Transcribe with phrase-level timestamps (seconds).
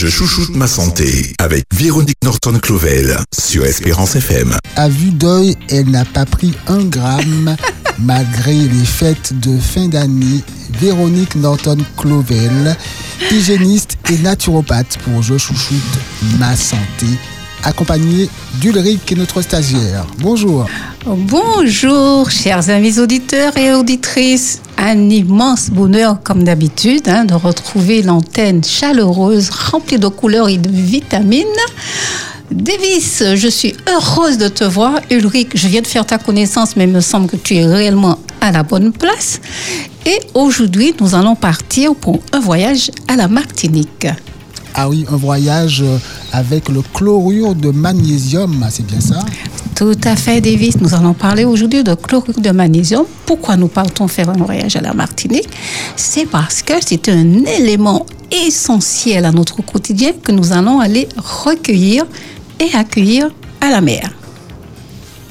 [0.00, 4.56] Je chouchoute ma santé avec Véronique Norton-Clovel sur Espérance FM.
[4.76, 7.54] À vue d'œil, elle n'a pas pris un gramme
[7.98, 10.40] malgré les fêtes de fin d'année.
[10.80, 12.78] Véronique Norton-Clovel,
[13.30, 15.98] hygiéniste et naturopathe pour Je chouchoute
[16.38, 17.06] ma santé,
[17.64, 18.28] accompagnée
[18.60, 20.06] d'Ulrich qui est notre stagiaire.
[20.18, 20.66] Bonjour.
[21.06, 24.60] Bonjour, chers amis auditeurs et auditrices.
[24.76, 30.70] Un immense bonheur, comme d'habitude, hein, de retrouver l'antenne chaleureuse, remplie de couleurs et de
[30.70, 31.46] vitamines.
[32.50, 35.00] Davis, je suis heureuse de te voir.
[35.10, 38.18] Ulrich, je viens de faire ta connaissance, mais il me semble que tu es réellement
[38.40, 39.40] à la bonne place.
[40.04, 44.06] Et aujourd'hui, nous allons partir pour un voyage à la Martinique.
[44.74, 45.98] Ah oui, un voyage euh,
[46.32, 49.24] avec le chlorure de magnésium, c'est bien ça
[49.74, 50.80] Tout à fait, Davis.
[50.80, 53.04] Nous allons parler aujourd'hui de chlorure de magnésium.
[53.26, 55.48] Pourquoi nous partons faire un voyage à la Martinique?
[55.96, 58.06] C'est parce que c'est un élément
[58.46, 62.04] essentiel à notre quotidien que nous allons aller recueillir
[62.60, 63.28] et accueillir
[63.60, 64.10] à la mer.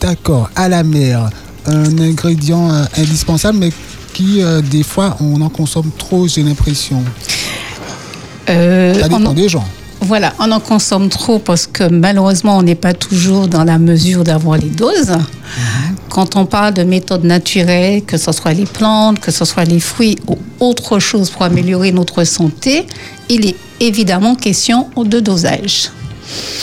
[0.02, 1.30] D'accord, à la mer.
[1.66, 3.72] Un ingrédient euh, indispensable, mais
[4.14, 7.04] qui, euh, des fois, on en consomme trop, j'ai l'impression.
[8.50, 9.66] Euh, Ça dépend en- des gens.
[10.02, 14.24] Voilà, on en consomme trop parce que malheureusement, on n'est pas toujours dans la mesure
[14.24, 15.12] d'avoir les doses.
[16.10, 19.82] Quand on parle de méthodes naturelles, que ce soit les plantes, que ce soit les
[19.82, 22.88] fruits ou autre chose pour améliorer notre santé,
[23.28, 25.90] il est évidemment question de dosage.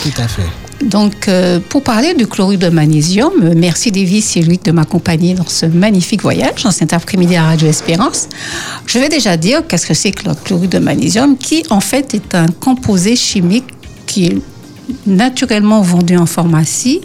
[0.03, 0.43] Tout à fait.
[0.83, 5.35] Donc, euh, pour parler du chlorure de magnésium, euh, merci Davis et Luc de m'accompagner
[5.35, 8.29] dans ce magnifique voyage en cet après-midi à Radio Espérance.
[8.87, 12.13] Je vais déjà dire qu'est-ce que c'est que le chlorure de magnésium, qui en fait
[12.15, 13.65] est un composé chimique
[14.07, 14.39] qui est
[15.07, 17.01] naturellement vendu en pharmacie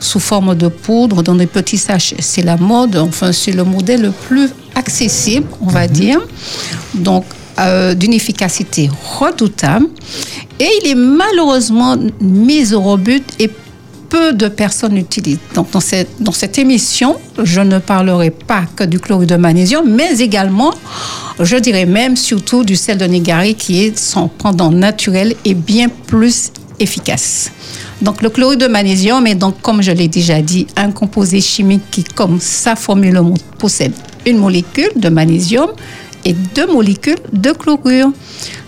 [0.00, 2.16] sous forme de poudre dans des petits sachets.
[2.20, 6.20] C'est la mode, enfin c'est le modèle le plus accessible, on va dire.
[6.94, 7.24] Donc,
[7.60, 9.86] euh, d'une efficacité redoutable.
[10.60, 13.50] Et il est malheureusement mis au rebut et
[14.08, 15.38] peu de personnes l'utilisent.
[15.54, 19.88] Donc, dans cette, dans cette émission, je ne parlerai pas que du chlorure de magnésium,
[19.88, 20.72] mais également,
[21.40, 25.88] je dirais même surtout du sel de Négari qui est son pendant naturel et bien
[25.88, 27.50] plus efficace.
[28.00, 31.82] Donc, le chlorure de magnésium est donc, comme je l'ai déjà dit, un composé chimique
[31.90, 33.20] qui, comme sa formule
[33.58, 33.92] possède
[34.26, 35.70] une molécule de magnésium
[36.32, 38.10] deux molécules de chlorure.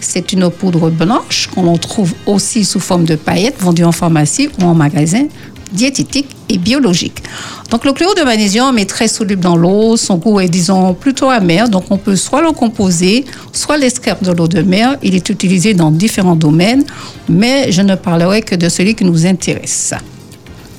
[0.00, 4.64] C'est une poudre blanche qu'on trouve aussi sous forme de paillettes vendue en pharmacie ou
[4.64, 5.26] en magasin
[5.72, 7.22] diététique et biologique.
[7.70, 11.30] Donc le chlorure de magnésium est très soluble dans l'eau, son goût est disons plutôt
[11.30, 14.96] amer, donc on peut soit le composer, soit l'extraire de l'eau de mer.
[15.02, 16.84] Il est utilisé dans différents domaines,
[17.28, 19.94] mais je ne parlerai que de celui qui nous intéresse.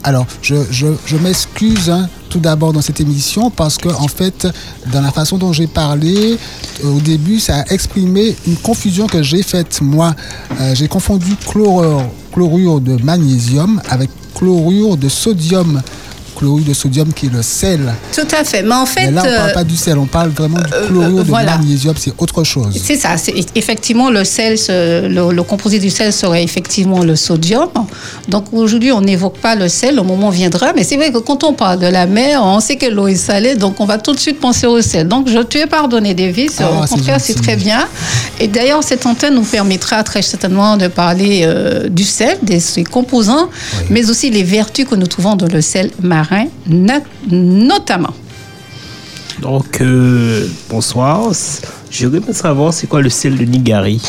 [0.04, 4.48] Alors, je, je, je m'excuse hein, tout d'abord dans cette émission parce que, en fait,
[4.92, 6.38] dans la façon dont j'ai parlé,
[6.84, 9.80] euh, au début, ça a exprimé une confusion que j'ai faite.
[9.82, 10.16] Moi,
[10.60, 12.04] Euh, j'ai confondu chlorure,
[12.34, 15.82] chlorure de magnésium avec chlorure de sodium.
[16.42, 17.94] Chlorure de sodium qui est le sel.
[18.16, 19.06] Tout à fait, mais en fait...
[19.06, 21.30] Mais là, on ne parle euh, pas du sel, on parle vraiment du chlorure de
[21.30, 21.58] voilà.
[21.58, 22.82] magnésium, c'est autre chose.
[22.84, 23.10] C'est ça.
[23.54, 27.70] Effectivement, le sel, se- le, le composé du sel serait effectivement le sodium.
[28.28, 29.96] Donc aujourd'hui, on n'évoque pas le sel.
[29.98, 30.74] Le moment viendra.
[30.76, 33.16] Mais c'est vrai que quand on parle de la mer, on sait que l'eau est
[33.16, 35.08] salée, donc on va tout de suite penser au sel.
[35.08, 36.54] Donc je te ai pardonné, Davis.
[36.60, 37.88] Ah, au c'est contraire, c'est très bien.
[38.40, 42.84] Et d'ailleurs, cette antenne nous permettra très certainement de parler euh, du sel, de ses
[42.84, 43.50] composants,
[43.92, 46.31] mais aussi les vertus que nous trouvons dans le sel marin,
[47.30, 48.14] notamment.
[49.42, 51.32] Donc, euh, bonsoir.
[51.90, 54.02] J'aimerais savoir c'est quoi le sel de Nigari.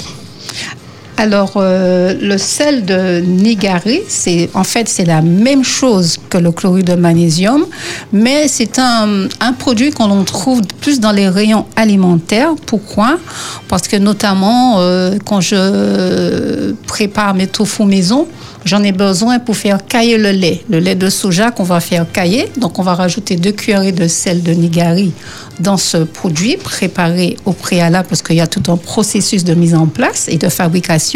[1.22, 6.50] Alors, euh, le sel de Nigari, c'est en fait c'est la même chose que le
[6.50, 7.65] chlorure de magnésium,
[8.12, 12.55] mais c'est un, un produit qu'on trouve plus dans les rayons alimentaires.
[12.66, 13.21] Pourquoi?
[13.69, 18.27] Parce que notamment euh, quand je prépare mes tofu maison,
[18.65, 22.11] j'en ai besoin pour faire cailler le lait, le lait de soja qu'on va faire
[22.11, 22.50] cailler.
[22.56, 25.12] Donc, on va rajouter deux cuillerées de sel de Nigari
[25.61, 29.75] dans ce produit préparé au préalable parce qu'il y a tout un processus de mise
[29.75, 31.12] en place et de fabrication.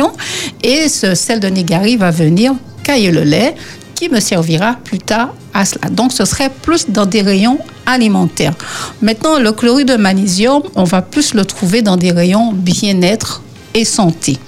[0.62, 3.54] Et ce sel de Nigari va venir cailler le lait
[3.94, 5.88] qui me servira plus tard à cela.
[5.88, 8.54] Donc, ce serait plus dans des rayons alimentaires.
[9.00, 13.42] Maintenant, le chlorure de magnésium, on va plus le trouver dans des rayons bien-être
[13.74, 14.38] et santé.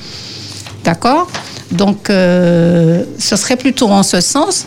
[0.84, 1.28] D'accord?
[1.72, 4.66] Donc, euh, ce serait plutôt en ce sens.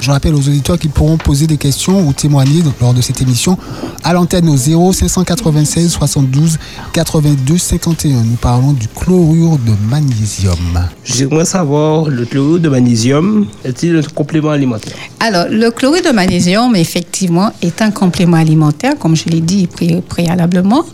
[0.00, 3.58] Je rappelle aux auditeurs qu'ils pourront poser des questions ou témoigner lors de cette émission
[4.04, 6.56] à l'antenne au 0 596 72
[6.92, 8.22] 82 51.
[8.22, 10.56] Nous parlons du chlorure de magnésium.
[11.04, 14.94] J'aimerais savoir, le chlorure de magnésium est-il un complément alimentaire?
[15.20, 20.00] Alors, le chlorure de magnésium, effectivement, est un complément alimentaire, comme je l'ai dit pré-
[20.08, 20.84] préalablement,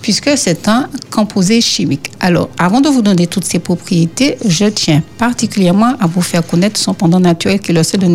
[0.00, 2.10] puisque c'est un composé chimique.
[2.20, 6.80] Alors, avant de vous donner toutes ses propriétés, je tiens particulièrement à vous faire connaître
[6.80, 8.06] son pendant naturel, qui est le sel de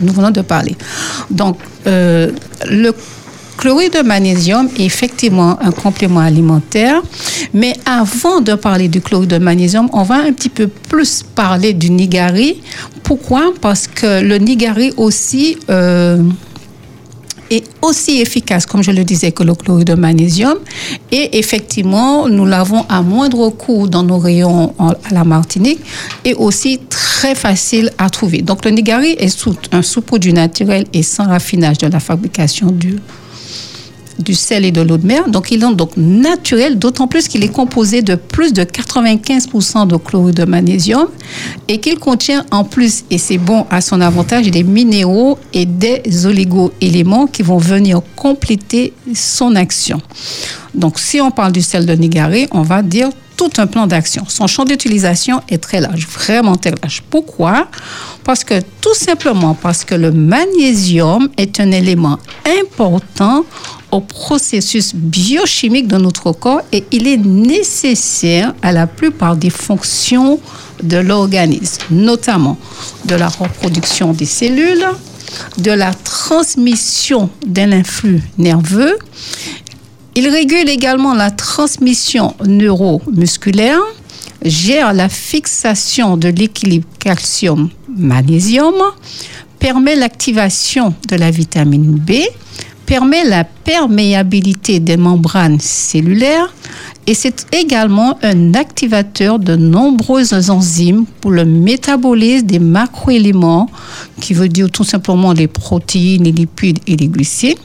[0.00, 0.76] nous, venons de parler.
[1.30, 2.30] Donc, euh,
[2.68, 2.92] le
[3.56, 7.00] chlorure de magnésium est effectivement un complément alimentaire,
[7.52, 11.72] mais avant de parler du chlorure de magnésium, on va un petit peu plus parler
[11.72, 12.60] du nigari.
[13.02, 13.52] Pourquoi?
[13.60, 16.22] Parce que le nigari aussi euh,
[17.82, 20.58] aussi efficace, comme je le disais, que le chlorure de magnésium.
[21.12, 25.80] Et effectivement, nous l'avons à moindre coût dans nos rayons à la Martinique
[26.24, 28.42] et aussi très facile à trouver.
[28.42, 29.34] Donc le nigari est
[29.72, 32.98] un sous-produit naturel et sans raffinage de la fabrication du,
[34.18, 35.28] du sel et de l'eau de mer.
[35.28, 39.96] Donc, il est donc naturel, d'autant plus qu'il est composé de plus de 95% de
[39.96, 41.08] chlorure de magnésium
[41.68, 46.26] et qu'il contient en plus, et c'est bon à son avantage, des minéraux et des
[46.26, 50.00] oligo-éléments qui vont venir compléter son action.
[50.74, 54.24] Donc, si on parle du sel de Nigaré, on va dire tout un plan d'action.
[54.28, 57.02] Son champ d'utilisation est très large, vraiment très large.
[57.10, 57.68] Pourquoi?
[58.22, 62.18] Parce que tout simplement parce que le magnésium est un élément
[62.60, 63.44] important
[63.94, 70.40] au processus biochimique de notre corps et il est nécessaire à la plupart des fonctions
[70.82, 72.58] de l'organisme, notamment
[73.04, 74.84] de la reproduction des cellules,
[75.58, 78.98] de la transmission d'un influx nerveux.
[80.16, 83.80] Il régule également la transmission neuromusculaire,
[84.42, 88.74] gère la fixation de l'équilibre calcium-magnésium,
[89.60, 92.14] permet l'activation de la vitamine B,
[92.86, 96.52] permet la perméabilité des membranes cellulaires
[97.06, 103.68] et c'est également un activateur de nombreuses enzymes pour le métabolisme des macroéléments,
[104.20, 107.58] qui veut dire tout simplement les protéines, les lipides et les glucides.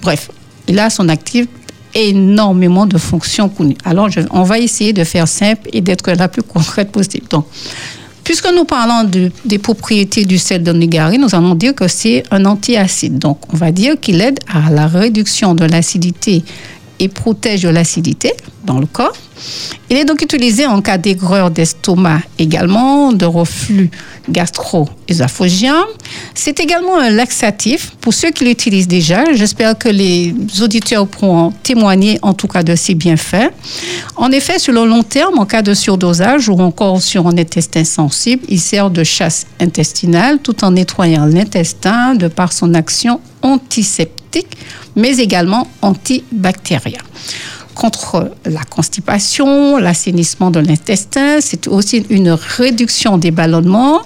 [0.00, 0.30] Bref,
[0.68, 1.46] il a son actif
[1.94, 3.76] énormément de fonctions connues.
[3.84, 7.26] Alors, on va essayer de faire simple et d'être la plus concrète possible.
[7.28, 7.46] Donc,
[8.24, 12.22] Puisque nous parlons de- des propriétés du sel de Nigari, nous allons dire que c'est
[12.30, 13.18] un antiacide.
[13.18, 16.42] Donc, on va dire qu'il aide à la réduction de l'acidité
[16.98, 18.32] et protège l'acidité
[18.64, 19.12] dans le corps.
[19.90, 23.90] Il est donc utilisé en cas d'aigreur d'estomac également, de reflux
[24.30, 25.76] gastro-œsophagien.
[26.34, 29.32] C'est également un laxatif pour ceux qui l'utilisent déjà.
[29.34, 33.50] J'espère que les auditeurs pourront témoigner en tout cas de ses bienfaits.
[34.16, 37.84] En effet, sur le long terme, en cas de surdosage ou encore sur un intestin
[37.84, 44.56] sensible, il sert de chasse intestinale tout en nettoyant l'intestin de par son action antiseptique,
[44.96, 47.00] mais également antibactérien
[47.74, 54.02] contre la constipation, l'assainissement de l'intestin, c'est aussi une réduction des ballonnements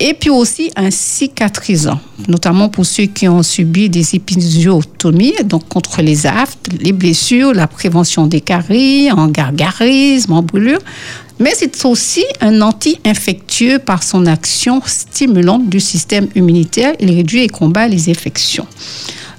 [0.00, 6.02] et puis aussi un cicatrisant, notamment pour ceux qui ont subi des épisiotomies, donc contre
[6.02, 10.80] les aftes, les blessures, la prévention des caries, en gargarisme, en brûlure.
[11.38, 16.94] Mais c'est aussi un anti-infectieux par son action stimulante du système immunitaire.
[16.98, 18.66] Il réduit et combat les infections.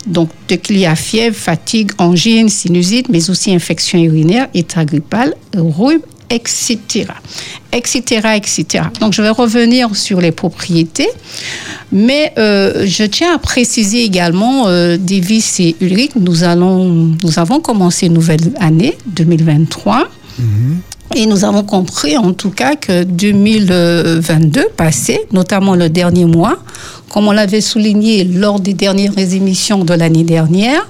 [0.05, 6.01] Donc, qu'il y a fièvre, fatigue, angine, sinusite, mais aussi infection urinaire, état grippal, rhume,
[6.29, 7.05] etc.
[7.71, 8.27] etc.
[8.35, 8.85] etc.
[8.99, 11.09] Donc, je vais revenir sur les propriétés,
[11.91, 18.13] mais euh, je tiens à préciser également, euh, Davis et Ulrich, nous avons commencé une
[18.13, 20.09] nouvelle année, 2023.
[21.15, 26.57] Et nous avons compris en tout cas que 2022 passé, notamment le dernier mois,
[27.09, 30.81] comme on l'avait souligné lors des dernières émissions de l'année dernière,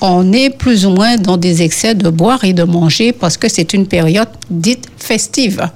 [0.00, 3.48] on est plus ou moins dans des excès de boire et de manger parce que
[3.48, 5.68] c'est une période dite festive.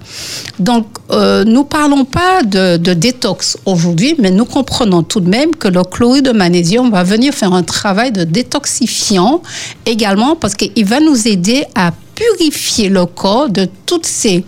[0.59, 5.69] Donc, euh, nous parlons pas de, détox aujourd'hui, mais nous comprenons tout de même que
[5.69, 9.43] le chlorure de magnésium va venir faire un travail de détoxifiant
[9.85, 14.45] également parce qu'il va nous aider à purifier le corps de toutes ces,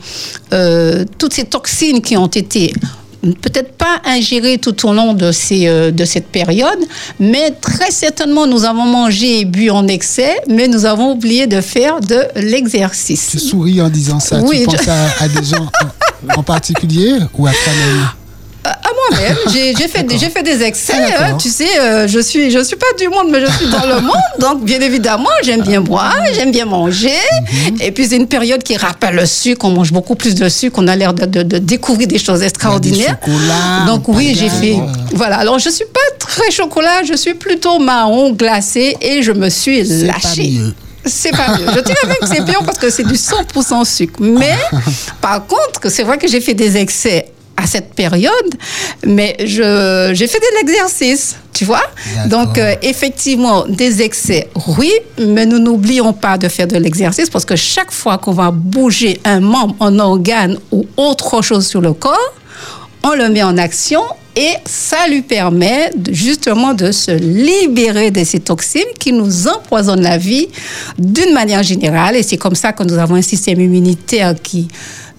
[0.52, 2.72] euh, toutes ces toxines qui ont été
[3.42, 6.78] peut-être pas ingérées tout au long de, ces, euh, de cette période,
[7.18, 11.60] mais très certainement nous avons mangé et bu en excès, mais nous avons oublié de
[11.60, 13.28] faire de l'exercice.
[13.32, 14.40] Tu souris en disant ça.
[14.42, 15.66] Oui, tu je- penses à, à des gens
[16.36, 18.08] en, en particulier ou à toi-même?
[18.66, 20.92] À moi-même, j'ai fait, des- j'ai fait des excès.
[21.18, 23.66] Ah, hein, tu sais, euh, je suis, je suis pas du monde, mais je suis
[23.68, 24.16] dans le monde.
[24.38, 27.10] Donc, bien évidemment, j'aime bien boire, j'aime bien manger.
[27.40, 27.76] Mhm.
[27.80, 29.64] Et puis, c'est une période qui rappelle le sucre.
[29.66, 30.78] On mange beaucoup plus de sucre.
[30.82, 33.18] On a l'air de, de- de découvrir des choses extraordinaires.
[33.86, 34.76] Donc, oui, j'ai fait.
[35.12, 35.38] Voilà.
[35.38, 39.82] Alors, je suis pas très chocolat, je suis plutôt marron glacé et je me suis
[40.04, 40.52] lâchée.
[41.08, 41.66] C'est pas mieux.
[41.72, 44.14] Je dirais même que c'est pire parce que c'est du 100% sucre.
[44.20, 44.56] Mais
[45.20, 47.26] par contre, c'est vrai que j'ai fait des excès
[47.56, 48.32] à cette période,
[49.04, 51.82] mais je, j'ai fait de l'exercice, tu vois.
[52.14, 52.46] D'accord.
[52.46, 54.48] Donc, euh, effectivement, des excès,
[54.78, 58.50] oui, mais nous n'oublions pas de faire de l'exercice parce que chaque fois qu'on va
[58.50, 62.34] bouger un membre, un organe ou autre chose sur le corps,
[63.02, 64.02] on le met en action
[64.34, 70.18] et ça lui permet justement de se libérer de ces toxines qui nous empoisonnent la
[70.18, 70.48] vie
[70.98, 72.16] d'une manière générale.
[72.16, 74.68] Et c'est comme ça que nous avons un système immunitaire qui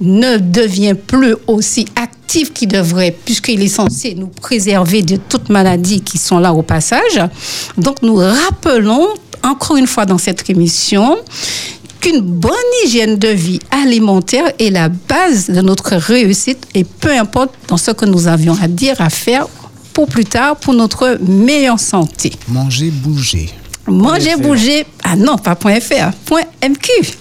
[0.01, 6.01] ne devient plus aussi actif qu'il devrait, puisqu'il est censé nous préserver de toutes maladies
[6.01, 7.21] qui sont là au passage.
[7.77, 9.07] Donc nous rappelons
[9.43, 11.17] encore une fois dans cette émission
[11.99, 17.51] qu'une bonne hygiène de vie alimentaire est la base de notre réussite et peu importe
[17.67, 19.47] dans ce que nous avions à dire, à faire
[19.93, 22.31] pour plus tard, pour notre meilleure santé.
[22.49, 23.49] Manger, bouger.
[23.87, 27.17] Manger, bouger, ah non, pas point .fr, point .mq,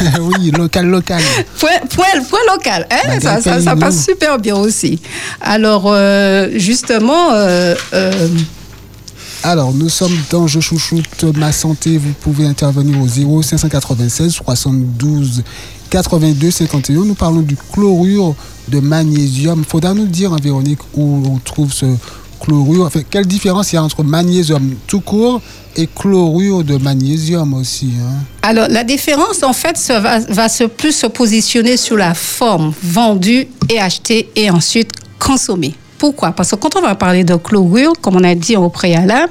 [0.20, 1.22] oui, local, local.
[1.58, 5.00] point, point, point local, hein, Bah, ça, ça, passe super bien aussi.
[5.40, 8.28] Alors, euh, justement, euh, euh,
[9.42, 11.96] Alors, nous sommes dans Je chouchoute ma santé.
[11.98, 15.42] Vous pouvez intervenir au 0 596 72
[15.90, 17.04] 82 51.
[17.04, 18.34] Nous parlons du chlorure
[18.68, 19.64] de magnésium.
[19.66, 21.86] Faudra nous dire, hein, Véronique, où on trouve ce
[22.40, 22.86] chlorure.
[22.86, 25.40] Enfin, quelle différence il y a entre magnésium tout court
[25.76, 28.24] et chlorure de magnésium aussi hein?
[28.42, 32.72] Alors, la différence, en fait, se va, va se plus se positionner sur la forme
[32.82, 35.74] vendue et achetée et ensuite consommée.
[35.98, 36.32] Pourquoi?
[36.32, 39.30] Parce que quand on va parler de chlorure, comme on a dit au préalable,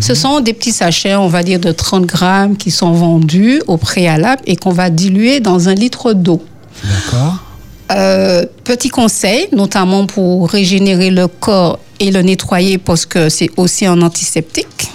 [0.00, 3.78] ce sont des petits sachets, on va dire de 30 grammes, qui sont vendus au
[3.78, 6.42] préalable et qu'on va diluer dans un litre d'eau.
[6.84, 7.49] D'accord
[7.90, 13.84] Euh, petit conseil, notamment pour régénérer le corps et le nettoyer parce que c'est aussi
[13.84, 14.90] un antiseptique.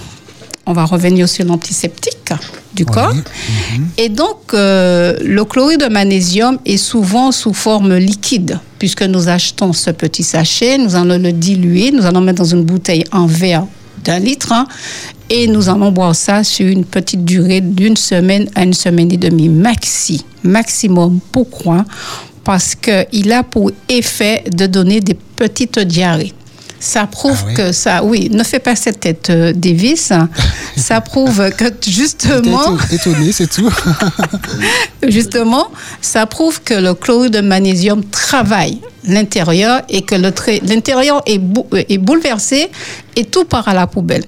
[0.65, 2.33] On va revenir sur l'antiseptique
[2.73, 3.13] du corps.
[3.97, 9.73] Et donc, euh, le chlorure de magnésium est souvent sous forme liquide, puisque nous achetons
[9.73, 13.65] ce petit sachet, nous allons le diluer, nous allons mettre dans une bouteille en verre
[14.03, 14.67] d'un litre, hein,
[15.29, 19.17] et nous allons boire ça sur une petite durée d'une semaine à une semaine et
[19.17, 21.19] demie, maxi, maximum.
[21.31, 21.85] Pourquoi?
[22.45, 26.33] Parce qu'il a pour effet de donner des petites diarrhées.
[26.79, 27.53] Ça prouve Ah oui?
[27.55, 30.13] que ça, oui, ne fais pas cette tête euh, Davis.
[30.77, 33.71] ça prouve que justement, étonné, c'est tout.
[35.07, 35.67] justement,
[36.01, 41.83] ça prouve que le chlorure de magnésium travaille l'intérieur et que l'intérieur est, bou- euh,
[41.89, 42.69] est bouleversé
[43.15, 44.23] et tout part à la poubelle.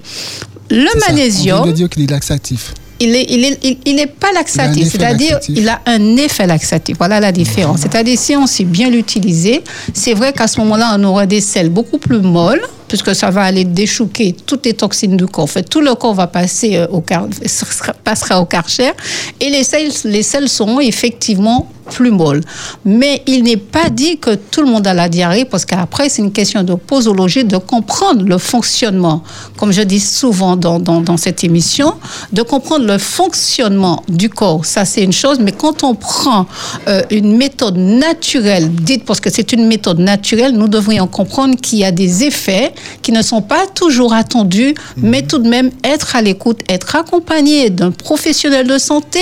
[0.69, 0.87] Le.
[0.95, 2.73] On magnésium, vient de dire qu'il est laxatif.
[2.99, 6.97] Il est, il est, il, il est pas laxatif, c'est-à-dire il a un effet laxatif.
[6.97, 7.81] Voilà la différence.
[7.81, 9.63] C'est-à-dire si on sait bien l'utiliser,
[9.93, 13.43] c'est vrai qu'à ce moment-là, on aura des selles beaucoup plus molles, puisque ça va
[13.43, 15.43] aller déchouquer toutes les toxines du corps.
[15.45, 18.91] En fait, tout le corps va passer euh, au car- sera- passera au karcher
[19.39, 22.41] et les selles, les selles seront effectivement plus molles.
[22.83, 26.21] Mais il n'est pas dit que tout le monde a la diarrhée, parce qu'après, c'est
[26.21, 29.23] une question de posologie, de comprendre le fonctionnement,
[29.55, 31.93] comme je dis souvent dans, dans, dans cette émission,
[32.33, 34.65] de comprendre le fonctionnement du corps.
[34.65, 36.45] Ça, c'est une chose, mais quand on prend
[36.89, 41.79] euh, une méthode naturelle, dite parce que c'est une méthode naturelle, nous devrions comprendre qu'il
[41.79, 46.15] y a des effets qui ne sont pas toujours attendus, mais tout de même être
[46.15, 49.19] à l'écoute, être accompagné d'un professionnel de santé.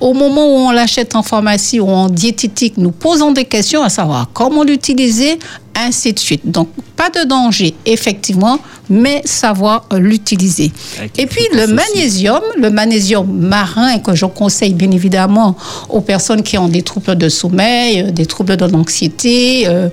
[0.00, 3.88] Au moment où on l'achète en pharmacie ou en diététique, nous posons des questions à
[3.88, 5.38] savoir comment l'utiliser,
[5.76, 6.42] ainsi de suite.
[6.44, 10.72] Donc, pas de danger, effectivement, mais savoir euh, l'utiliser.
[11.18, 15.56] Et puis, le magnésium, le magnésium marin que je conseille bien évidemment
[15.88, 19.88] aux personnes qui ont des troubles de sommeil, euh, des troubles de l'anxiété, euh,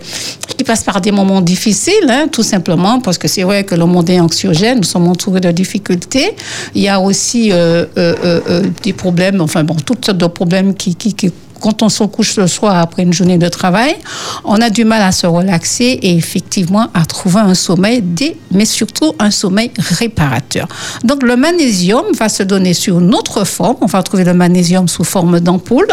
[0.57, 3.85] qui passent par des moments difficiles, hein, tout simplement, parce que c'est vrai que le
[3.85, 6.35] monde est anxiogène, nous sommes entourés de difficultés.
[6.75, 10.95] Il y a aussi euh, euh, des problèmes, enfin bon, toutes sortes de problèmes qui,
[10.95, 11.31] qui, qui
[11.63, 13.95] quand on se couche le soir après une journée de travail,
[14.43, 18.65] on a du mal à se relaxer et effectivement à trouver un sommeil, dé- mais
[18.65, 20.67] surtout un sommeil réparateur.
[21.05, 23.77] Donc le magnésium va se donner sur une autre forme.
[23.79, 25.87] On va trouver le magnésium sous forme d'ampoule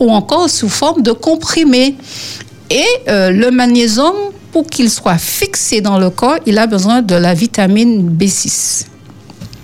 [0.00, 1.94] ou encore sous forme de comprimé.
[2.70, 4.14] Et euh, le magnésium,
[4.50, 8.86] pour qu'il soit fixé dans le corps, il a besoin de la vitamine B6.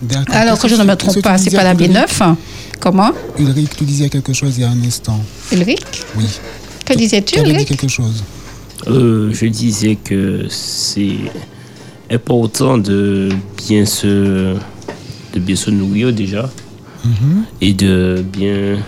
[0.02, 0.34] D'accord.
[0.36, 2.34] Alors que je ne me trompe pas, c'est pas la B9.
[2.80, 5.20] Comment Ulrich, tu disais quelque chose il y a un instant.
[5.52, 6.24] Ulrich Oui.
[6.84, 8.22] Que disais-tu, Tu avais dit Ulrich quelque chose.
[8.86, 11.16] Euh, je disais que c'est
[12.10, 13.28] important de
[13.66, 14.54] bien se
[15.34, 16.48] de bien se nourrir déjà
[17.60, 18.78] et de bien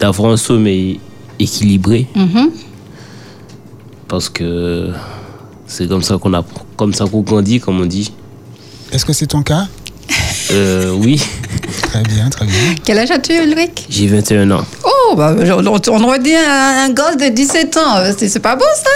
[0.00, 1.00] d'avoir un sommeil
[1.38, 2.50] équilibré Mhm.
[4.08, 4.90] parce que
[5.66, 6.44] c'est comme ça qu'on a
[6.76, 8.12] comme ça qu'on grandit comme on dit
[8.92, 9.68] Est-ce que c'est ton cas?
[10.52, 11.20] Euh, oui,
[11.82, 12.54] Très bien, très bien.
[12.84, 13.86] Quel âge as-tu, Ulrich?
[13.88, 14.64] J'ai 21 ans.
[14.84, 17.96] Oh, bah, on, on aurait dit un, un gosse de 17 ans.
[18.16, 18.90] C'est pas beau, ça?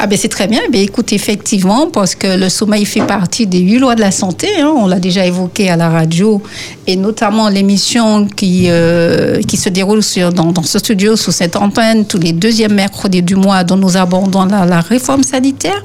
[0.00, 0.60] Ah ben c'est très bien.
[0.70, 4.46] Ben écoute, effectivement, parce que le sommeil fait partie des huit lois de la santé.
[4.60, 4.72] hein.
[4.76, 6.40] on l'a déjà évoqué à la radio
[6.86, 10.00] et notamment l'émission qui euh, qui se déroule
[10.34, 13.96] dans, dans ce studio sous cette antenne tous les deuxièmes mercredis du mois, dont nous
[13.96, 15.82] abordons la, la réforme sanitaire.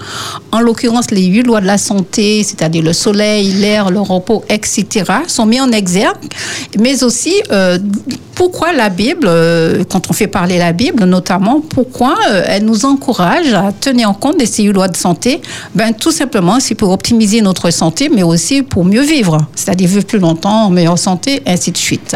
[0.51, 5.05] En l'occurrence, les huit lois de la santé, c'est-à-dire le soleil, l'air, le repos, etc.,
[5.27, 6.17] sont mis en exergue,
[6.79, 7.79] mais aussi euh,
[8.35, 12.15] pourquoi la Bible, euh, quand on fait parler la Bible notamment, pourquoi
[12.47, 15.41] elle nous encourage à tenir en compte de ces lois de santé
[15.75, 20.05] Ben tout simplement, c'est pour optimiser notre santé, mais aussi pour mieux vivre, c'est-à-dire vivre
[20.05, 22.15] plus longtemps, en meilleure santé, ainsi de suite.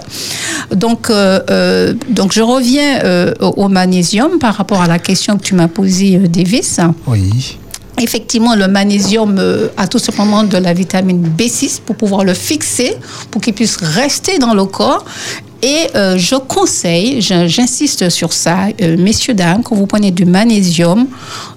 [0.74, 5.44] Donc, euh, euh, donc je reviens euh, au magnésium par rapport à la question que
[5.44, 6.79] tu m'as posée, Davis.
[7.06, 7.58] Oui.
[8.00, 9.41] Effectivement, le magnésium
[9.75, 12.96] a tout simplement de la vitamine B6 pour pouvoir le fixer,
[13.32, 15.03] pour qu'il puisse rester dans le corps.
[15.61, 21.07] Et euh, je conseille, j'insiste sur ça, euh, messieurs, dames, quand vous prenez du magnésium,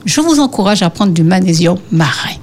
[0.07, 2.37] je vous encourage à prendre du magnésium marin.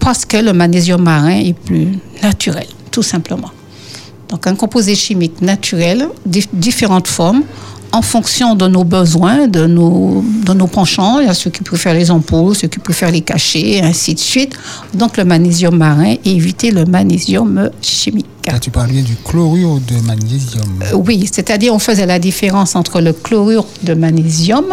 [0.00, 1.88] Parce que le magnésium marin est plus
[2.22, 3.50] naturel, tout simplement.
[4.30, 7.42] Donc un composé chimique naturel, dif- différentes formes,
[7.92, 11.20] en fonction de nos besoins, de nos, de nos penchants.
[11.20, 14.18] Il y a ceux qui préfèrent les ampoules, ceux qui préfèrent les cachets, ainsi de
[14.18, 14.54] suite.
[14.94, 18.21] Donc le magnésium marin et éviter le magnésium chimique.
[18.52, 22.76] Là, tu parles bien du chlorure de magnésium Euh, Oui, c'est-à-dire on faisait la différence
[22.76, 24.66] entre le chlorure de magnésium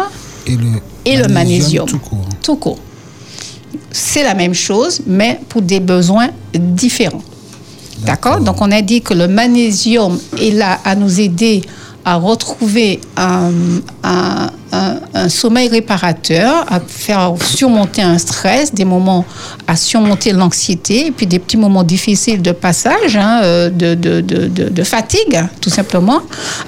[0.46, 0.66] et le,
[1.06, 1.86] et le magnésium.
[1.86, 2.26] tout court.
[2.42, 2.78] tout court.
[3.90, 7.22] C'est la même chose, mais pour des besoins différents.
[8.04, 8.40] D'accord?
[8.40, 11.62] Donc, on a dit que le magnésium est là à nous aider
[12.04, 13.50] à retrouver un,
[14.04, 19.24] un- un- sommeil réparateur, à faire surmonter un stress, des moments
[19.66, 24.20] à surmonter l'anxiété, et puis des petits moments difficiles de passage, hein, euh, de- de-
[24.20, 26.20] de- de fatigue, tout simplement.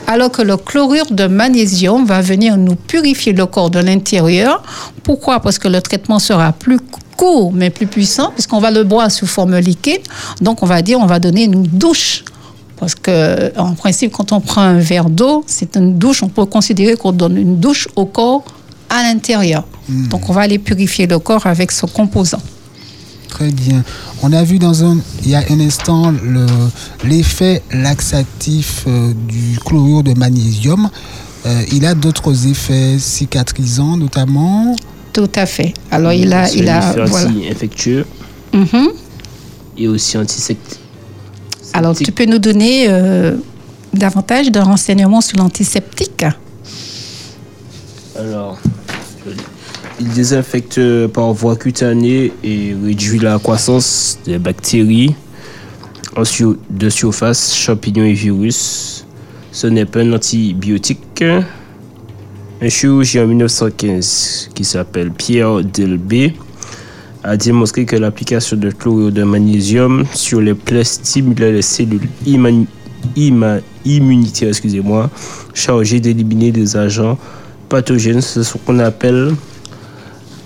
[0.06, 4.62] Alors que le chlorure de magnésium va venir nous purifier le corps de l'intérieur.
[5.02, 5.40] Pourquoi?
[5.40, 6.78] Parce que le traitement sera plus
[7.16, 10.02] court, mais plus puissant, puisqu'on va le boire sous forme liquide.
[10.40, 12.24] Donc, on va dire, on va donner une douche
[12.82, 16.46] parce que, en principe, quand on prend un verre d'eau, c'est une douche, on peut
[16.46, 18.42] considérer qu'on donne une douche au corps
[18.90, 19.62] à l'intérieur.
[20.10, 22.42] Donc, on va aller purifier le corps avec ce composant.
[23.28, 23.84] Très bien.
[24.20, 26.44] On a vu dans un, il y a un instant le-
[27.04, 30.90] l'effet laxatif euh, du chlorure de magnésium.
[31.46, 34.74] Euh, il a d'autres effets cicatrisants notamment?
[35.12, 35.72] Tout à fait.
[35.92, 36.50] Alors, il a.
[36.52, 37.28] Il un a voilà.
[37.28, 38.04] anti-infectieux
[38.52, 38.88] Mhm.
[39.78, 40.80] et aussi antiseptique.
[41.74, 43.36] Alors, tu peux nous donner euh,
[43.94, 46.24] davantage de renseignements sur l'antiseptique?
[48.18, 48.58] Alors,
[50.00, 55.14] il désinfecte par voie cutanée et réduit la croissance des bactéries
[56.70, 59.06] de surface, champignons et virus.
[59.50, 61.24] Ce n'est pas un antibiotique.
[62.60, 66.34] Un chirurgien en 1915 qui s'appelle Pierre Delbé
[67.24, 72.08] a démontré que l'application de chlorure de magnésium sur les plaies stimulait les cellules
[73.84, 75.10] immunitaires excusez-moi,
[75.54, 77.16] chargées d'éliminer des agents
[77.68, 78.20] pathogènes.
[78.20, 79.34] C'est ce qu'on appelle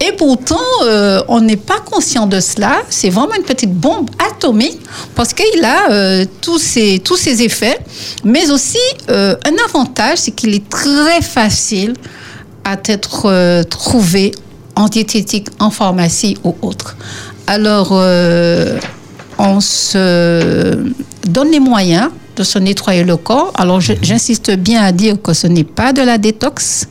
[0.00, 2.72] et pourtant, euh, on n'est pas conscient de cela.
[2.88, 4.80] C'est vraiment une petite bombe atomique
[5.14, 7.78] parce qu'il a euh, tous, ces, tous ces effets,
[8.24, 11.94] mais aussi un avantage, c'est qu'il est très facile
[12.64, 14.32] à être trouvé
[14.76, 16.96] en diététique, en pharmacie ou autre.
[17.46, 17.92] Alors,
[19.38, 20.92] on se
[21.26, 23.52] donne les moyens de se nettoyer le corps.
[23.54, 26.88] Alors, j'insiste bien à dire que ce n'est pas de la détox,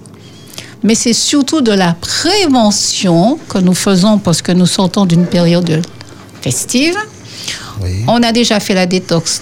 [0.84, 5.82] mais c'est surtout de la prévention que nous faisons parce que nous sortons d'une période
[6.42, 6.96] festive.
[7.82, 8.04] Oui.
[8.08, 9.42] On a déjà fait la détox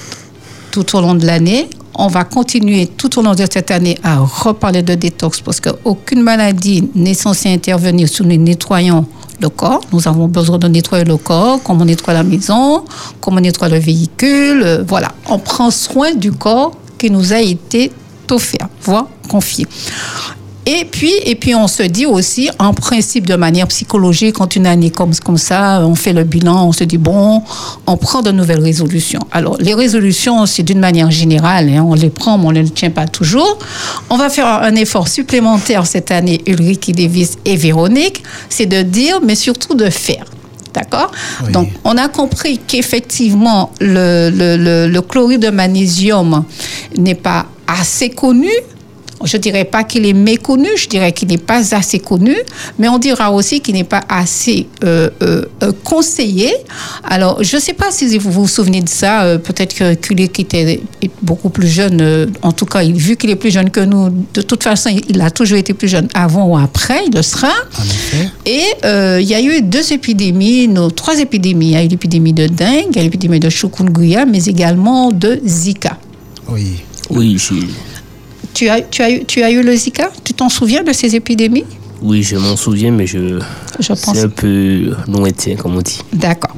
[0.71, 1.69] tout au long de l'année.
[1.93, 6.21] On va continuer tout au long de cette année à reparler de détox parce qu'aucune
[6.21, 9.05] maladie n'est censée intervenir si nous ne nettoyons
[9.41, 9.81] le corps.
[9.91, 12.83] Nous avons besoin de nettoyer le corps, comme on nettoie la maison,
[13.21, 14.61] comme on nettoie le véhicule.
[14.63, 17.91] euh, voilà, on prend soin du corps qui nous a été
[18.31, 19.67] offert, voire confié.
[20.67, 24.65] Et puis, et puis, on se dit aussi, en principe, de manière psychologique, quand une
[24.65, 27.43] année comme, comme ça, on fait le bilan, on se dit, bon,
[27.85, 29.19] on prend de nouvelles résolutions.
[29.31, 32.69] Alors, les résolutions, c'est d'une manière générale, hein, on les prend, mais on ne les
[32.69, 33.59] tient pas toujours.
[34.09, 39.19] On va faire un effort supplémentaire cette année, Ulrich Davis et Véronique, c'est de dire,
[39.23, 40.25] mais surtout de faire.
[40.73, 41.11] D'accord?
[41.45, 41.51] Oui.
[41.51, 46.43] Donc, on a compris qu'effectivement, le, le, le, le chlorure de magnésium
[46.97, 48.49] n'est pas assez connu.
[49.23, 52.35] Je dirais pas qu'il est méconnu, je dirais qu'il n'est pas assez connu,
[52.77, 56.51] mais on dira aussi qu'il n'est pas assez euh, euh, euh, conseillé.
[57.03, 59.23] Alors, je ne sais pas si vous vous souvenez de ça.
[59.23, 60.81] euh, Peut-être que Culé, qui était
[61.21, 64.41] beaucoup plus jeune, euh, en tout cas, vu qu'il est plus jeune que nous, de
[64.41, 67.47] toute façon, il, a toujours été plus jeune avant ou après, il le sera.
[67.79, 68.29] En effet.
[68.45, 71.67] Et euh, il y a eu deux épidémies, nos trois épidémies.
[71.67, 74.43] Il y a eu l'épidémie de dengue, il y a eu l'épidémie de chikungunya, mais
[74.45, 75.97] également de Zika.
[76.49, 76.81] Oui.
[77.09, 77.67] Oui, j'ai-
[78.55, 80.09] Tu as, tu as, eu, tu as eu le Zika?
[80.23, 81.65] Tu t'en souviens de ces épidémies?
[82.01, 83.39] Oui, je m'en souviens, mais je,
[83.79, 84.13] Je pense.
[84.13, 85.99] c'est un peu lointain, comme on dit.
[86.13, 86.55] D'accord.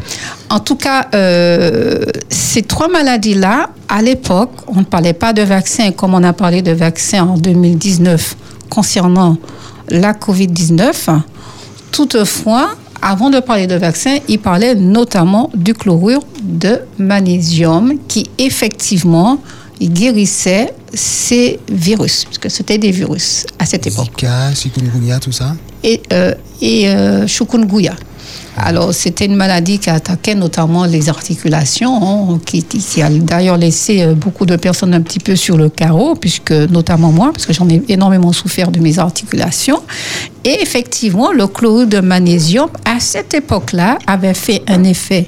[0.49, 5.91] En tout cas, euh, ces trois maladies-là, à l'époque, on ne parlait pas de vaccin
[5.91, 8.35] comme on a parlé de vaccin en 2019
[8.69, 9.37] concernant
[9.89, 11.19] la COVID-19.
[11.91, 19.39] Toutefois, avant de parler de vaccin, il parlait notamment du chlorure de magnésium qui effectivement
[19.81, 25.55] guérissait ces virus, parce que c'était des virus à cette époque Zika, chikungunya, tout ça.
[25.83, 27.93] et, euh, et euh, chikungunya.
[28.59, 33.55] Alors, c'était une maladie qui attaquait notamment les articulations, hein, qui, qui- qui a d'ailleurs
[33.57, 37.45] laissé euh, beaucoup de personnes un petit peu sur le carreau, puisque notamment moi, parce
[37.45, 39.81] que j'en ai énormément souffert de mes articulations.
[40.43, 45.27] Et effectivement, le chlorure de magnésium, à cette époque-là, avait fait un effet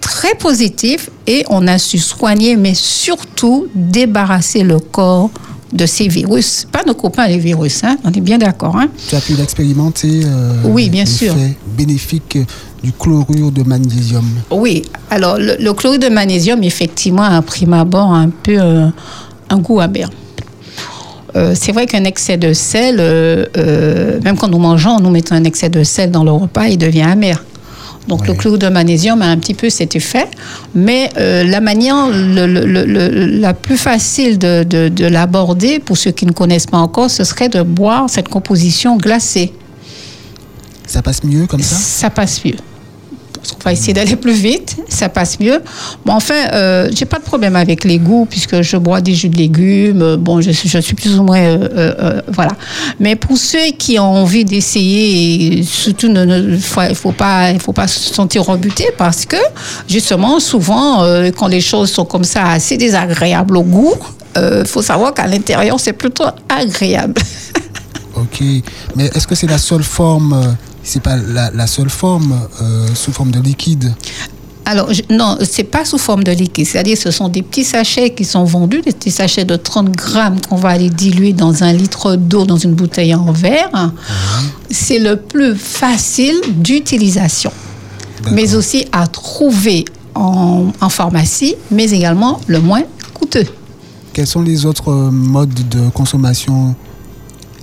[0.00, 5.30] très positif et on a su soigner, mais surtout débarrasser le corps
[5.72, 6.66] de ces virus.
[6.70, 8.76] Pas nos copains les virus, hein, on est bien d'accord.
[8.76, 8.88] Hein?
[9.08, 10.22] Tu as pu l'expérimenter.
[10.24, 11.34] euh, Oui, bien sûr.
[11.34, 12.38] l'effet bénéfique
[12.82, 14.24] du chlorure de magnésium.
[14.50, 18.86] Oui, alors le, le chlorure de magnésium, effectivement, à prime abord, un peu euh,
[19.50, 20.08] un goût amer.
[21.34, 25.44] Euh, c'est vrai qu'un excès de sel, euh, même quand nous mangeons, nous mettons un
[25.44, 27.44] excès de sel dans le repas, il devient amer.
[28.08, 30.26] Donc le chlorure de magnésium a un petit peu cet effet,
[30.74, 35.80] mais euh, la manière le- le- le- le- la plus facile de, de- de l'aborder,
[35.80, 39.52] pour ceux qui ne connaissent pas encore, ce serait de boire cette composition glacée.
[40.86, 41.74] Ça passe mieux comme ça?
[41.76, 42.54] Ça passe mieux.
[43.46, 45.62] Parce qu'on va essayer d'aller plus vite, ça passe mieux.
[46.04, 49.28] Bon, enfin, euh, j'ai pas de problème avec les goûts puisque je bois des jus
[49.28, 50.16] de légumes.
[50.16, 52.50] Bon, je suis, plus ou moins, euh, euh, euh, voilà.
[52.98, 57.86] Mais pour ceux qui ont envie d'essayer, surtout, ne, ne- faut, pas, il faut pas
[57.86, 59.36] se sentir rebuté parce que
[59.88, 61.04] justement, souvent,
[61.36, 63.94] quand les choses sont comme ça, assez désagréables au goût,
[64.36, 67.20] il faut savoir qu'à l'intérieur, c'est plutôt agréable.
[68.16, 68.42] Ok.
[68.96, 70.56] Mais est-ce que c'est la seule forme
[70.88, 73.92] C'est pas la, la seule forme euh, sous forme de liquide
[74.64, 76.64] Alors, je- non, c'est pas sous forme de liquide.
[76.66, 80.40] C'est-à-dire, ce sont des petits sachets qui sont vendus, des petits sachets de 30 grammes
[80.48, 83.92] qu'on va aller diluer dans un litre d'eau dans une bouteille en verre.
[84.70, 87.52] C'est le plus facile d'utilisation,
[88.32, 93.46] mais aussi à trouver en, en pharmacie, mais également le moins coûteux.
[94.12, 96.74] Quels sont les autres euh, modes de consommation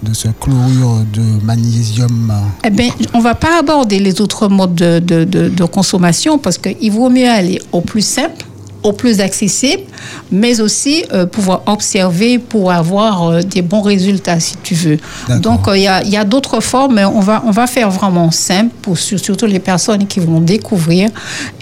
[0.04, 4.76] de ce chlorure de magnésium Eh bien, on ne va pas aborder les autres modes
[4.76, 8.46] de, de- de- de consommation parce qu'il vaut mieux aller au plus simple,
[8.84, 9.84] au plus accessible,
[10.30, 14.98] mais aussi euh, pouvoir observer pour avoir euh, des bons résultats, si tu veux.
[15.40, 17.90] Donc, euh, il y a, y a d'autres formes, mais on va, on va faire
[17.90, 21.10] vraiment simple pour sur- surtout les personnes qui vont découvrir.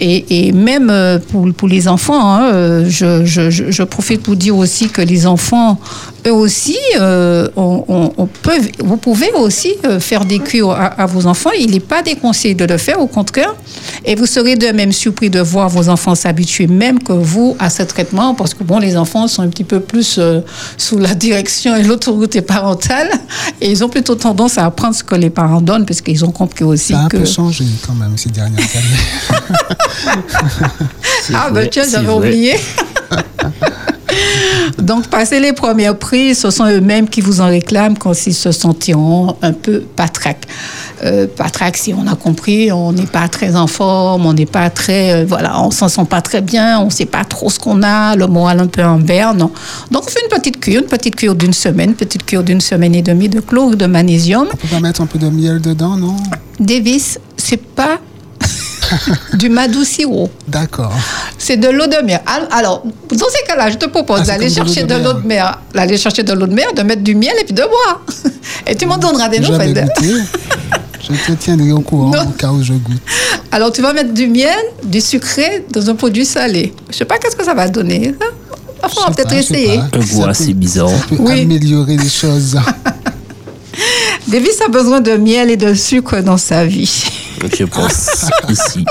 [0.00, 0.90] Et, et même
[1.30, 5.78] pour, pour les enfants, hein, je- je profite pour dire aussi que les enfants,
[6.26, 10.86] eux aussi, euh, on, on- on peut, vous pouvez aussi euh, faire des cures à,
[10.86, 11.50] à vos enfants.
[11.58, 13.54] Il n'est pas déconseillé de le faire, au contraire.
[14.04, 17.70] Et vous serez de même surpris de voir vos enfants s'habituer même que vous à
[17.70, 20.40] ce traitement, parce que bon, les enfants sont un petit peu plus euh,
[20.76, 23.10] sous la direction et l'autorité parentale,
[23.60, 26.30] et ils ont plutôt tendance à apprendre ce que les parents donnent, parce qu'ils ont
[26.32, 27.16] compris aussi Ça a un que...
[27.18, 29.42] peu changé quand même ces dernières années.
[31.34, 32.56] Ah, vrai, ben tiens, j'avais oublié.
[34.78, 38.52] Donc, passer les premières prises, ce sont eux-mêmes qui vous en réclament quand ils se
[38.52, 40.46] sentiront un peu patraques.
[41.04, 41.26] Euh,
[41.74, 45.22] si on a compris, on n'est pas très en forme, on n'est pas très.
[45.22, 47.82] euh, voilà, on s'en sent pas très bien, on ne sait pas trop ce qu'on
[47.82, 49.38] a, le moral un peu en berne.
[49.38, 49.50] Donc,
[49.94, 53.02] on fait une petite cure, une petite cure d'une semaine, petite cure d'une semaine et
[53.02, 54.48] demie de chlorure de magnésium.
[54.52, 56.16] On peut pas mettre un peu de miel dedans, non?
[56.60, 57.98] Davis, c'est pas
[59.34, 60.30] du madou sirop.
[60.48, 60.92] D'accord.
[61.38, 62.20] C'est de l'eau de mer.
[62.26, 65.58] Al- Alors, dans ces cas-là, je te propose Ah, d'aller chercher de l'eau de mer,
[65.74, 68.02] d'aller chercher de l'eau de mer, de mettre du miel et puis de boire.
[68.66, 69.86] Et tu m'en donneras des nouvelles.
[71.02, 72.22] Je te tiendrai au courant Non.
[72.22, 73.02] au cas où je goûte.
[73.50, 76.72] Alors, tu vas mettre du miel, du sucré dans un produit salé.
[76.90, 78.14] Je sais pas qu'est-ce que ça va donner.
[78.84, 79.78] Enfin, on va peut-être essayer.
[79.78, 80.88] Un goût assez bizarre.
[80.88, 81.40] Ça peut Oui.
[81.42, 82.56] améliorer les choses.
[84.28, 87.10] Davis a besoin de miel et de sucre dans sa vie.
[87.56, 88.84] Je pense ici.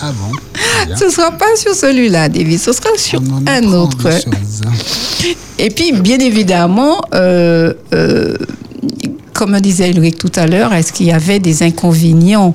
[0.00, 0.96] Ah bon?
[0.96, 2.62] Ce ne sera pas sur celui-là, Davis.
[2.62, 4.08] Ce sera sur On en un autre.
[5.58, 8.36] Et puis, bien évidemment, euh, euh,
[9.32, 12.54] comme disait Ulrich tout à l'heure, est-ce qu'il y avait des inconvénients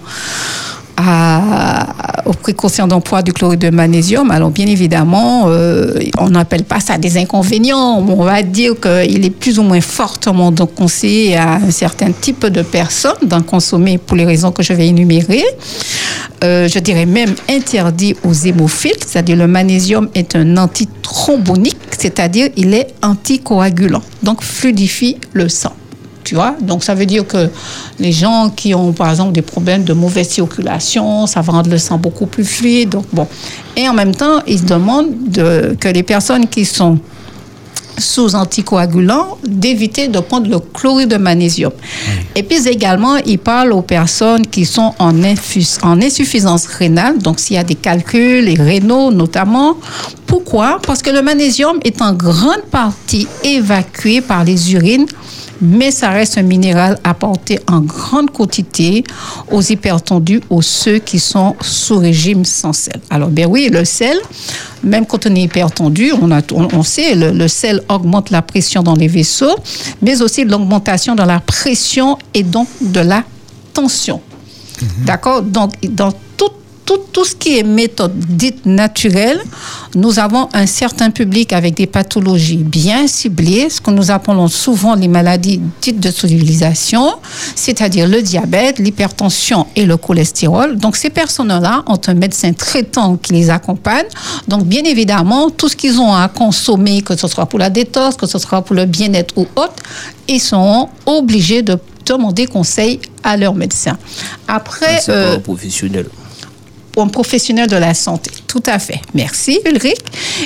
[0.98, 6.80] à, aux précautions d'emploi du chlorure de magnésium Alors, bien évidemment, euh, on n'appelle pas
[6.80, 8.00] ça des inconvénients.
[8.00, 12.64] On va dire qu'il est plus ou moins fortement conseillé à un certain type de
[12.64, 15.44] personnes d'en consommer pour les raisons que je vais énumérer.
[16.44, 22.74] Euh, je dirais même interdit aux hémophiles, c'est-à-dire le magnésium est un antithrombonique, c'est-à-dire il
[22.74, 25.74] est anticoagulant, donc fluidifie le sang.
[26.28, 27.50] Tu vois Donc ça veut dire que
[28.00, 31.78] les gens qui ont par exemple des problèmes de mauvaise circulation, ça va rendre le
[31.78, 32.90] sang beaucoup plus fluide.
[32.90, 33.26] Donc bon.
[33.78, 37.00] Et en même temps, ils demandent de, que les personnes qui sont
[37.98, 41.72] sous anticoagulants d'éviter de prendre le chlorure de magnésium.
[42.36, 47.40] Et puis également, il parle aux personnes qui sont en, infus- en insuffisance rénale, donc
[47.40, 49.78] s'il y a des calculs, et rénaux notamment.
[50.28, 50.80] Pourquoi?
[50.86, 55.08] Parce que le magnésium est en grande partie évacué par les urines
[55.62, 59.04] mais ça reste un minéral apporté en grande quantité
[59.52, 63.00] aux hypertendus, aux ceux qui sont sous régime sans sel.
[63.10, 64.18] Alors, ben oui, le sel,
[64.84, 68.42] même quand on est hypertendu, on, a, on, on sait, le, le sel augmente la
[68.42, 69.56] pression dans les vaisseaux,
[70.02, 73.24] mais aussi l'augmentation dans la pression et donc de la
[73.74, 74.22] tension.
[75.06, 75.42] D'accord?
[75.42, 76.52] Donc, dans tout,
[76.88, 79.42] tout, tout ce qui est méthode dite naturelle,
[79.94, 84.96] nous avons un certain public avec des pathologies bien ciblées, ce que nous appelons souvent
[84.96, 87.16] les maladies dites de civilisation,
[87.56, 90.78] c'est-à-dire le diabète, l'hypertension et le cholestérol.
[90.78, 94.06] Donc, ces personnes-là ont un médecin traitant qui les accompagne.
[94.48, 98.16] Donc, bien évidemment, tout ce qu'ils ont à consommer, que ce soit pour la détox,
[98.16, 99.76] que ce soit pour le bien-être ou autre,
[100.30, 103.98] ils sont obligés de demander conseil à leur médecin.
[104.48, 106.06] Après, C'est euh, professionnel.
[107.02, 108.32] Un professionnel de la santé.
[108.48, 109.02] Tout à fait.
[109.14, 109.98] Merci, Ulrich.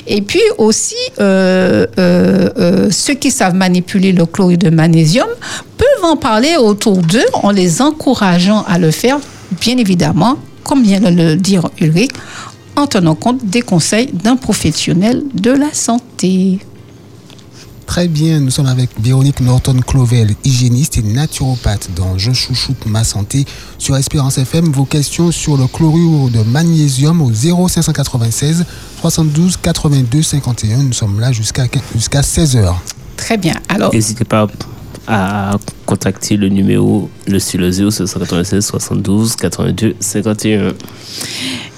[0.08, 5.28] Et puis aussi, euh, euh, euh, ceux qui savent manipuler le chlorure de magnésium
[5.78, 9.20] peuvent en parler autour d'eux en les encourageant à le faire,
[9.60, 12.12] bien évidemment, comme vient de le dire Ulrich,
[12.76, 16.60] en tenant compte des conseils d'un professionnel de la santé.
[17.92, 23.44] Très bien, nous sommes avec Véronique Norton-Clovel, hygiéniste et naturopathe dans Je chouchoute ma santé
[23.78, 24.72] sur Espérance FM.
[24.72, 28.66] Vos questions sur le chlorure de magnésium au 0596
[29.02, 30.78] 72 82 51.
[30.84, 32.76] Nous sommes là jusqu'à jusqu'à 16h.
[33.18, 33.56] Très bien.
[33.68, 34.48] Alors, N'hésitez pas
[35.14, 40.72] à contacter le numéro le sur le 0796 72 82 51.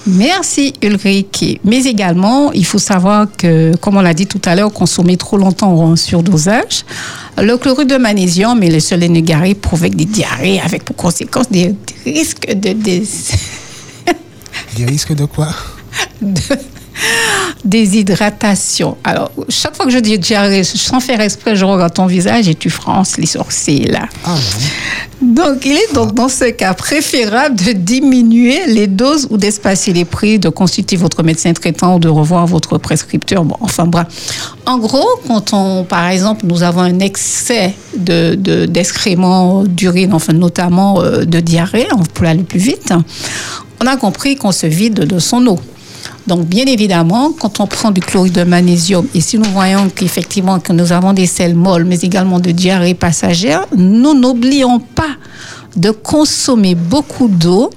[0.05, 1.59] Merci Ulrich.
[1.63, 5.37] Mais également, il faut savoir que, comme on l'a dit tout à l'heure, consommer trop
[5.37, 6.83] longtemps en surdosage,
[7.37, 11.73] le chlorure de magnésium et le solénogaré provoquent des diarrhées avec pour conséquence des,
[12.05, 13.03] des risques de, des-
[14.75, 15.47] Des risques de quoi?
[16.21, 16.41] De
[17.65, 18.97] déshydratation.
[19.03, 22.55] Alors, chaque fois que je dis diarrhée, sans faire exprès, je regarde ton visage et
[22.55, 24.07] tu fronces les sourcils là.
[24.25, 24.35] Ah
[25.21, 30.05] Donc, il est donc dans ce cas préférable de diminuer les doses ou d'espacer les
[30.05, 33.43] prix, de consulter votre médecin traitant ou de revoir votre prescripteur.
[33.43, 34.07] Bon, enfin bref.
[34.65, 40.33] En gros, quand on, par exemple, nous avons un excès de, de- d'excréments, d'urine, enfin
[40.33, 42.93] notamment euh, de diarrhée, on peut aller plus vite,
[43.81, 45.59] on a compris qu'on se vide de son eau.
[46.25, 50.59] Donc, bien évidemment, quand on prend du chlorure de magnésium, et si nous voyons qu'effectivement
[50.59, 55.17] que nous avons des selles molles, mais également de diarrhée passagère, nous n'oublions pas
[55.75, 57.69] de consommer beaucoup d'eau,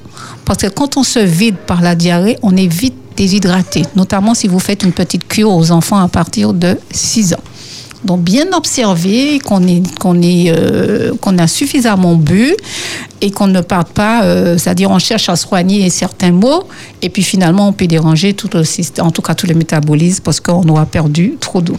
[0.44, 4.46] parce que quand on se vide par la diarrhée, on est vite déshydraté, notamment si
[4.46, 7.42] vous faites une petite cure aux enfants à partir de 6 ans.
[8.06, 12.54] Donc bien observer qu'on est qu'on est euh, qu'on a suffisamment bu
[13.20, 16.68] et qu'on ne parte pas, euh, c'est-à-dire on cherche à soigner certains maux
[17.02, 20.22] et puis finalement on peut déranger tout le système, en tout cas tout le métabolisme
[20.22, 21.76] parce qu'on aura perdu trop d'eau.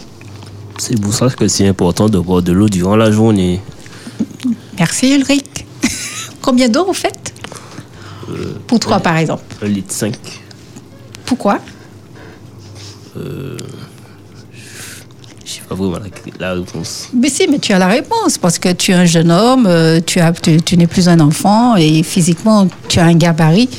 [0.76, 3.60] C'est pour ça que c'est important de boire de l'eau durant la journée.
[4.78, 5.66] Merci Ulrich.
[6.42, 7.32] Combien d'eau vous faites?
[8.66, 9.44] Pour trois par exemple.
[9.62, 10.14] 1 litre 5.
[11.24, 11.58] Pourquoi?
[15.48, 15.96] Je sais pas vraiment
[16.38, 17.08] la, réponse.
[17.14, 19.98] Mais si, mais tu as la réponse parce que tu es un jeune homme, euh,
[20.04, 23.70] tu, as, tu, tu n'es plus un enfant et physiquement tu as un gabarit.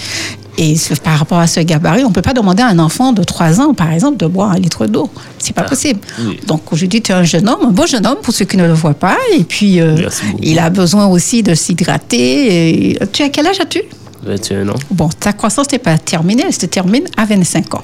[0.57, 3.13] Et ce- par rapport à ce gabarit, on ne peut pas demander à un enfant
[3.13, 5.11] de 3 ans, par exemple, de boire un litre d'eau.
[5.37, 5.99] C'est pas Ah, possible.
[6.21, 6.39] oui.
[6.47, 8.65] Donc aujourd'hui, tu es un jeune homme, un beau jeune homme pour ceux qui ne
[8.65, 9.17] le voient pas.
[9.37, 10.09] Et puis, euh,
[10.41, 12.97] il a besoin aussi de s'hydrater.
[13.13, 13.83] Tu as quel âge as-tu?
[14.23, 14.75] 21 ans.
[14.91, 17.83] Bon, ta croissance n'est pas terminée, elle se termine à 25 ans.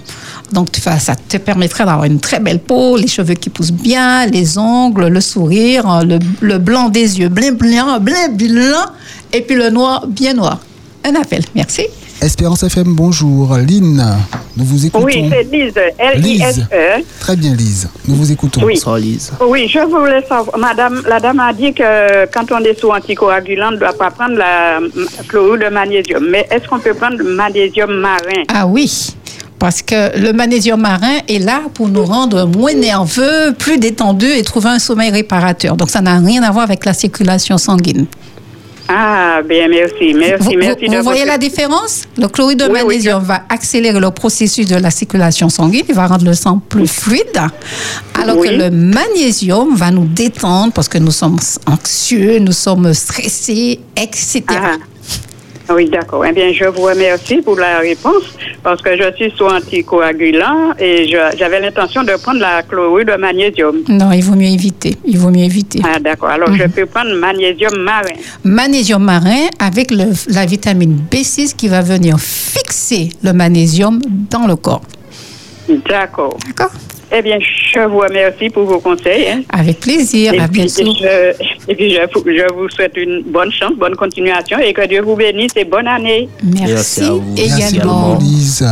[0.51, 4.25] Donc, tu ça te permettrait d'avoir une très belle peau, les cheveux qui poussent bien,
[4.27, 8.85] les ongles, le sourire, le, le blanc des yeux, blanc, blanc, blanc, blanc,
[9.33, 10.59] et puis le noir, bien noir.
[11.03, 11.83] Un appel, merci.
[12.21, 13.55] Espérance FM, bonjour.
[13.57, 14.01] Lynn,
[14.55, 15.05] nous vous écoutons.
[15.05, 17.03] Oui, c'est Lise, L-I-S-E.
[17.19, 17.89] Très bien, Lise.
[18.07, 18.61] Nous vous écoutons.
[18.63, 18.73] Oui.
[18.75, 19.31] Bonsoir Lise.
[19.45, 23.67] Oui, je voulais savoir, madame, la dame a dit que quand on est sous anticoagulant,
[23.67, 24.79] on ne doit pas prendre la
[25.27, 26.25] chlorure de magnésium.
[26.29, 28.43] Mais est-ce qu'on peut prendre le magnésium marin?
[28.47, 29.15] Ah oui,
[29.59, 34.43] parce que le magnésium marin est là pour nous rendre moins nerveux, plus détendus et
[34.43, 35.75] trouver un sommeil réparateur.
[35.75, 38.05] Donc, ça n'a rien à voir avec la circulation sanguine.
[38.87, 40.85] Ah, bien, merci, merci, Vous, merci.
[40.85, 42.03] vous- de vous voyez la différence?
[42.19, 45.95] Le chlorure de Oui, oui, magnésium va accélérer le processus de la circulation sanguine, il
[45.95, 47.41] va rendre le sang plus fluide,
[48.21, 48.47] alors Oui.
[48.49, 54.43] que le magnésium va nous détendre parce que nous sommes anxieux, nous sommes stressés, etc.
[54.49, 54.73] Ah,
[55.73, 56.25] oui, d'accord.
[56.25, 58.23] Eh bien, je vous remercie pour la réponse
[58.61, 63.77] parce que je suis sous anticoagulant et j'avais l'intention de prendre la chlorure de magnésium.
[63.89, 64.95] Non, il vaut mieux éviter.
[65.05, 65.81] Il vaut mieux éviter.
[65.83, 66.29] Ah, d'accord.
[66.29, 68.15] Alors, je peux prendre magnésium marin.
[68.43, 73.99] Magnésium marin avec le- la vitamine B6 qui va venir fixer le magnésium
[74.29, 74.81] dans le corps.
[75.89, 76.37] D'accord.
[76.45, 76.71] D'accord
[77.11, 79.27] Eh bien, je vous remercie pour vos conseils.
[79.29, 79.41] hein.
[79.49, 80.33] Avec plaisir.
[80.33, 80.91] Et à puis, bientôt.
[80.99, 84.85] je, et puis je, vous- je vous souhaite une bonne chance, bonne continuation et que
[84.87, 86.27] Dieu vous bénisse et bonne année.
[86.43, 87.33] Merci, Merci à vous.
[87.37, 88.17] Merci également.
[88.19, 88.65] Lise.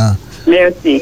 [0.46, 1.00] Merci.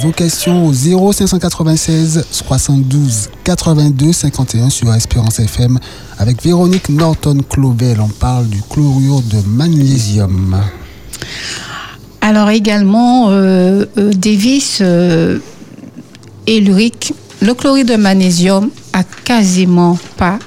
[0.00, 5.78] Vos questions au 0596 72 82 51 sur Espérance FM
[6.18, 7.98] avec Véronique Norton-Clovel.
[8.00, 10.56] On parle du chlorure de magnésium.
[12.20, 15.38] Alors également, euh, euh, Davis euh,
[16.46, 20.38] et Luric, le chlorure de magnésium a quasiment pas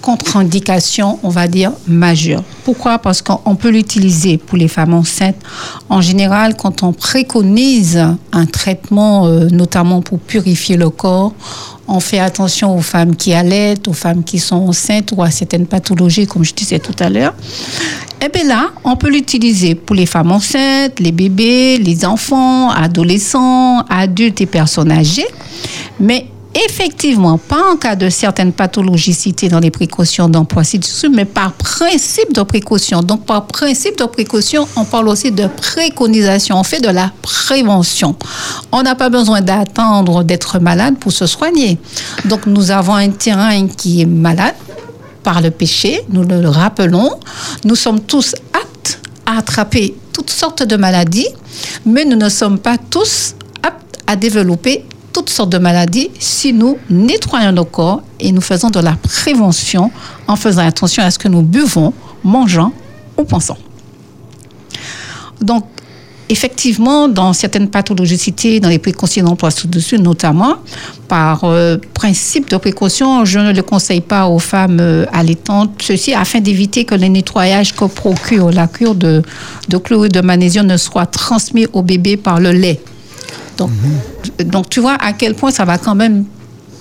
[0.00, 2.42] contre-indication, on va dire, majeure.
[2.64, 2.98] Pourquoi?
[2.98, 5.36] Parce qu'on peut l'utiliser pour les femmes enceintes.
[5.88, 7.98] En général, quand on préconise
[8.32, 11.32] un traitement, euh, notamment pour purifier le corps,
[11.88, 15.66] on fait attention aux femmes qui allaitent, aux femmes qui sont enceintes ou à certaines
[15.66, 17.34] pathologies, comme je disais tout à l'heure.
[18.20, 23.84] Eh bien là, on peut l'utiliser pour les femmes enceintes, les bébés, les enfants, adolescents,
[23.88, 25.28] adultes et personnes âgées.
[26.00, 30.62] Mais effectivement, pas en cas de certaines pathologies citées dans les précautions d'emploi
[31.12, 33.00] mais par principe de précaution.
[33.02, 36.58] Donc, par principe de précaution, on parle aussi de préconisation.
[36.58, 38.16] On fait de la prévention.
[38.72, 41.78] On n'a pas besoin d'attendre d'être malade pour se soigner.
[42.24, 44.54] Donc, nous avons un terrain qui est malade
[45.22, 47.10] par le péché, nous le rappelons.
[47.64, 51.28] Nous sommes tous aptes à attraper toutes sortes de maladies,
[51.84, 56.78] mais nous ne sommes pas tous aptes à développer toutes sortes de maladies si nous
[56.90, 59.90] nettoyons nos corps et nous faisons de la prévention
[60.26, 61.92] en faisant attention à ce que nous buvons,
[62.24, 62.72] mangeons
[63.16, 63.56] ou pensons.
[65.40, 65.64] Donc,
[66.28, 70.56] effectivement, dans certaines pathologies citées, dans les précautions d'emploi sous-dessus, notamment,
[71.06, 76.12] par euh, principe de précaution, je ne le conseille pas aux femmes euh, allaitantes, ceci
[76.14, 79.22] afin d'éviter que le nettoyage que procure la cure de,
[79.68, 82.80] de chlorure de magnésium ne soit transmis au bébé par le lait.
[84.44, 86.24] Donc, tu vois à quel point ça va quand même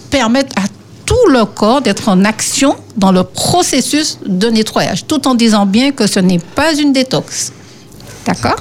[0.10, 0.68] permettre à
[1.06, 5.92] tout le corps d'être en action dans le processus de nettoyage, tout en disant bien
[5.92, 7.54] que ce n'est pas une détox.
[8.28, 8.56] D'accord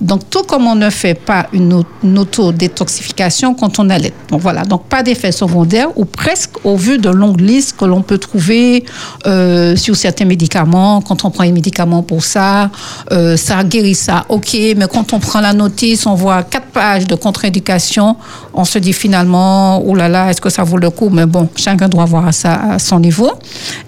[0.00, 4.12] Donc, tout comme on ne fait pas une, au- une autodétoxification quand on allait.
[4.30, 4.62] Donc, voilà.
[4.64, 8.84] Donc, pas d'effet secondaire ou presque au vu de longues listes que l'on peut trouver
[9.26, 11.00] euh, sur certains médicaments.
[11.00, 12.70] Quand on prend un médicament pour ça,
[13.12, 14.24] euh, ça guérit ça.
[14.28, 18.16] OK, mais quand on prend la notice, on voit quatre pages de contre-indication.
[18.54, 21.08] On se dit finalement, oh là là, est-ce que ça vaut le coup?
[21.10, 23.32] Mais bon, chacun doit voir ça à son niveau.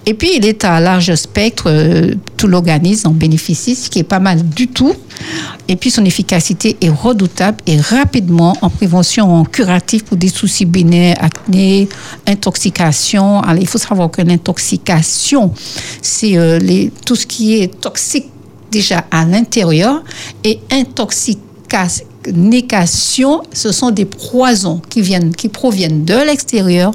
[0.05, 1.65] Et puis, il est à large spectre.
[1.67, 4.93] euh, tout l'organisme en bénéficie, ce qui est pas mal du tout.
[5.67, 10.65] Et puis son efficacité est redoutable et rapidement en prévention, en curatif pour des soucis
[10.65, 11.87] binaires, acné,
[12.27, 13.39] intoxication.
[13.41, 15.53] Alors, il faut savoir que l'intoxication,
[16.01, 18.25] c'est euh, les- tout ce qui est toxique
[18.71, 20.03] déjà à l'intérieur
[20.43, 21.43] et intoxication,
[23.53, 26.91] ce sont des poisons qui viennent, qui proviennent de l'extérieur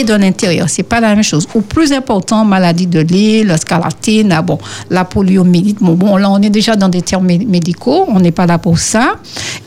[0.00, 0.68] et de l'intérieur.
[0.68, 1.46] C'est pas la même chose.
[1.54, 4.58] Ou plus important, maladie de l'île, la scarlatine, ah bon,
[4.90, 5.78] la poliomyélite.
[5.80, 8.04] Bon, bon, là, on est déjà dans des termes mé- médicaux.
[8.08, 9.14] On n'est pas là pour ça.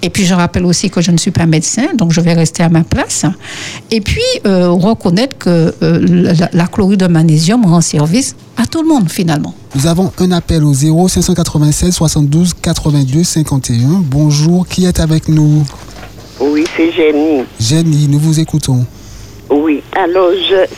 [0.02, 2.64] Et puis, je rappelle aussi que je ne suis pas médecin, donc je vais rester
[2.64, 3.26] à ma place.
[3.92, 8.82] Et puis, euh, reconnaître que euh, la, la chlorure de magnésium rend service à tout
[8.82, 9.54] le monde, finalement.
[9.76, 14.04] Nous avons un appel au 0 596 72 82 51.
[14.10, 15.64] Bonjour, qui est avec nous?
[16.42, 17.44] Oui, c'est Jenny.
[17.60, 18.86] Jenny, nous vous écoutons.
[19.50, 20.30] Oui, alors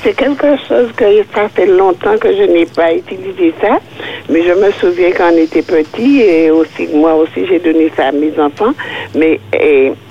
[0.02, 1.04] c'est quelque chose que
[1.36, 3.80] ça fait longtemps que je n'ai pas utilisé ça,
[4.30, 8.08] mais je me souviens quand on était petit et aussi moi aussi j'ai donné ça
[8.08, 8.74] à mes enfants,
[9.14, 9.40] mais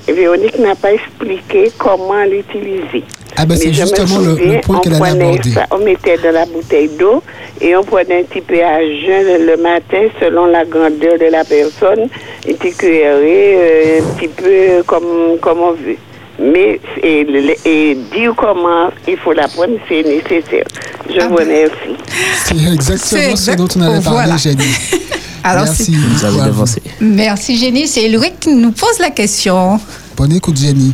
[0.07, 3.05] Véronique n'a pas expliqué comment l'utiliser.
[3.37, 5.51] Ah ben, c'est me justement le- le point on qu'elle allait prenait aborder.
[5.51, 7.23] ça, on mettait dans la bouteille d'eau
[7.63, 11.45] et on prenait un petit peu à jeun le matin selon la grandeur de la
[11.45, 12.09] personne,
[12.47, 15.97] une petite cuillerée, euh, un petit peu comme, comme on veut.
[16.41, 20.65] Mais et, le- et dire comment il faut la prendre, c'est nécessaire.
[21.09, 21.45] Je Ah vous ben.
[21.45, 22.03] remercie.
[22.45, 24.37] C'est exactement C'est ce dont on avait parlé, voilà.
[24.39, 24.65] Jenny.
[25.45, 25.95] Alors, Merci.
[25.95, 26.83] Vous avez devancé.
[27.01, 27.87] Merci Jenny.
[27.87, 29.79] C'est Ulrich qui nous pose la question.
[30.17, 30.93] Bonne écoute, Jenny.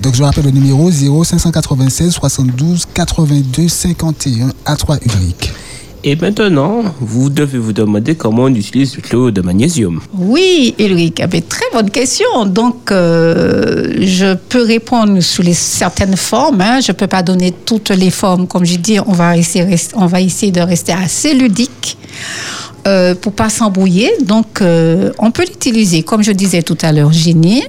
[0.00, 5.52] Donc, je rappelle le numéro 0 596 72 82 51 à 3 Ulrich.
[6.04, 10.00] Et maintenant, vous devez vous demander comment on utilise le chlorure de magnésium.
[10.12, 12.44] Oui, Ulrich, avait très bonne question.
[12.46, 16.60] Donc, euh, je peux répondre sous les certaines formes.
[16.60, 16.80] hein.
[16.80, 18.48] Je ne peux pas donner toutes les formes.
[18.48, 21.96] Comme je dis, on va essayer, on va essayer de rester assez ludique
[22.88, 24.10] euh, pour pas s'embrouiller.
[24.22, 27.62] Donc, euh, on peut l'utiliser, comme je disais tout à l'heure, Génie.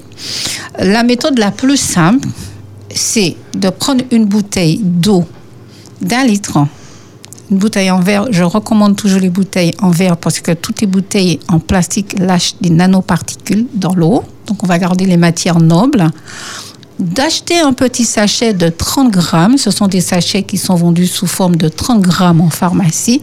[0.79, 2.27] La méthode la plus simple,
[2.89, 5.23] c'est de prendre une bouteille d'eau
[6.01, 6.57] d'un litre
[7.51, 10.87] une bouteille en verre, je recommande toujours les bouteilles en verre parce que toutes les
[10.87, 14.23] bouteilles en plastique lâchent des nanoparticules dans l'eau.
[14.47, 16.09] Donc on va garder les matières nobles.
[16.99, 21.27] D'acheter un petit sachet de 30 grammes, ce sont des sachets qui sont vendus sous
[21.27, 23.21] forme de 30 grammes en pharmacie,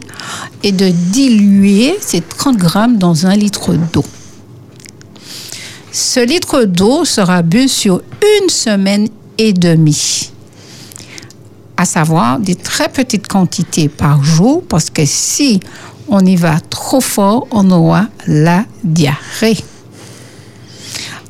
[0.61, 4.03] et de diluer ces 30 grammes dans un litre d'eau.
[5.91, 8.01] Ce litre d'eau sera bu sur
[8.41, 9.07] une semaine
[9.37, 10.31] et demie
[11.81, 15.59] à savoir des très petites quantités par jour, parce que si
[16.07, 19.57] on y va trop fort, on aura la diarrhée.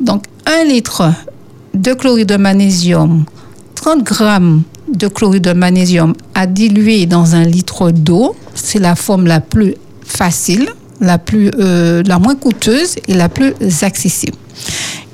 [0.01, 1.13] Donc, un litre
[1.73, 3.23] de chlorure de magnésium,
[3.75, 9.27] 30 grammes de chlorure de magnésium à diluer dans un litre d'eau, c'est la forme
[9.27, 10.67] la plus facile,
[10.99, 14.35] la, plus, euh, la moins coûteuse et la plus accessible.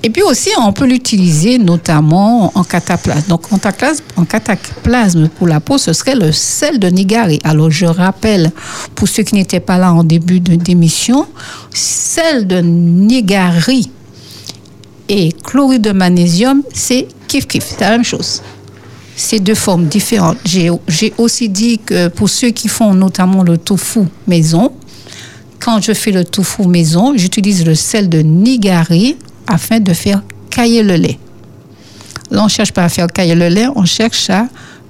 [0.03, 3.27] Et puis aussi, on peut l'utiliser notamment en cataplasme.
[3.29, 7.39] Donc, en cataplasme, pour la peau, ce serait le sel de Nigari.
[7.43, 8.51] Alors, je rappelle,
[8.95, 11.27] pour ceux qui n'étaient pas là en début de d'émission,
[11.73, 13.89] sel de Nigari
[15.09, 18.41] et chlorure de magnésium, c'est kiff-kiff, c'est la même chose.
[19.15, 20.37] C'est deux formes différentes.
[20.45, 20.69] J'ai
[21.17, 24.71] aussi dit que pour ceux qui font notamment le tofu maison,
[25.59, 29.17] quand je fais le tofu maison, j'utilise le sel de Nigari
[29.47, 31.19] afin de faire cailler le lait.
[32.29, 34.47] Là, on ne cherche pas à faire cailler le lait, on cherche à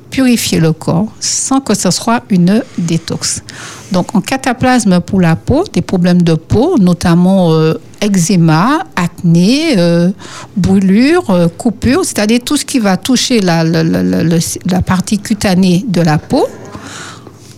[0.09, 3.43] purifier le corps sans que ce soit une détox.
[3.91, 10.11] Donc, en cataplasme pour la peau, des problèmes de peau, notamment euh, eczéma, acné, euh,
[10.55, 13.63] brûlure, euh, coupure, c'est-à-dire tout ce qui va toucher la,
[14.85, 16.45] partie cutanée de la peau,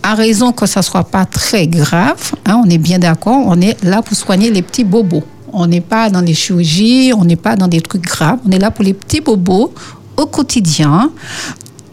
[0.02, 3.82] à raison que ça soit pas très grave, hein, on est bien d'accord, on est
[3.84, 5.24] là pour soigner les petits bobos.
[5.52, 8.58] On n'est pas dans les chirurgies, on n'est pas dans des trucs graves, on est
[8.58, 9.72] là pour les petits bobos
[10.16, 11.10] au quotidien.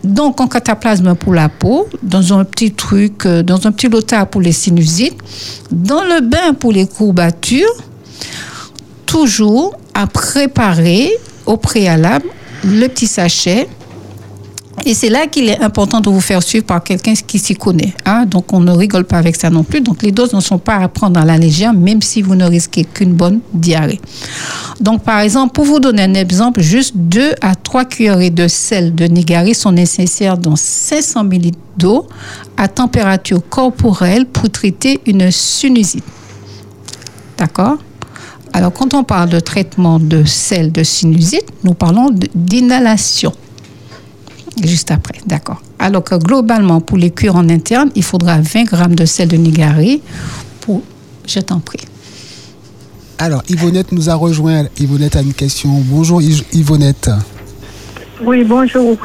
[0.03, 4.27] Donc, en cataplasme pour la peau, dans un petit truc, euh, dans un petit lotard
[4.27, 5.17] pour les sinusites,
[5.71, 7.75] dans le bain pour les courbatures,
[9.05, 11.11] toujours à préparer
[11.45, 12.27] au préalable
[12.63, 13.67] le petit sachet
[14.85, 17.93] et c'est là qu'il est important de vous faire suivre par quelqu'un qui s'y connaît.
[18.05, 18.25] Hein?
[18.25, 19.81] Donc, on ne rigole pas avec ça non plus.
[19.81, 22.45] Donc, les doses ne sont pas à prendre à la légère, même si vous ne
[22.45, 23.99] risquez qu'une bonne diarrhée.
[24.79, 28.93] Donc, par exemple, pour vous donner un exemple, juste 2 à 3 cuillerées de sel
[28.93, 32.07] de Nigari sont nécessaires dans 500 ml d'eau
[32.55, 36.05] à température corporelle pour traiter une sinusite.
[37.37, 37.77] D'accord?
[38.53, 43.33] Alors, quand on parle de traitement de sel de sinusite, nous parlons d'inhalation
[44.63, 45.61] juste après, d'accord.
[45.79, 49.37] Alors que globalement, pour les cuirs en interne, il faudra 20 grammes de sel de
[49.37, 50.01] Nigari
[50.61, 50.81] pour...
[51.27, 51.79] Je t'en prie.
[53.19, 54.65] Alors, Yvonnette nous a rejoint.
[54.79, 55.69] Yvonnette a une question.
[55.85, 57.09] Bonjour Yv- Yvonnette.
[58.23, 58.95] Oui, bonjour.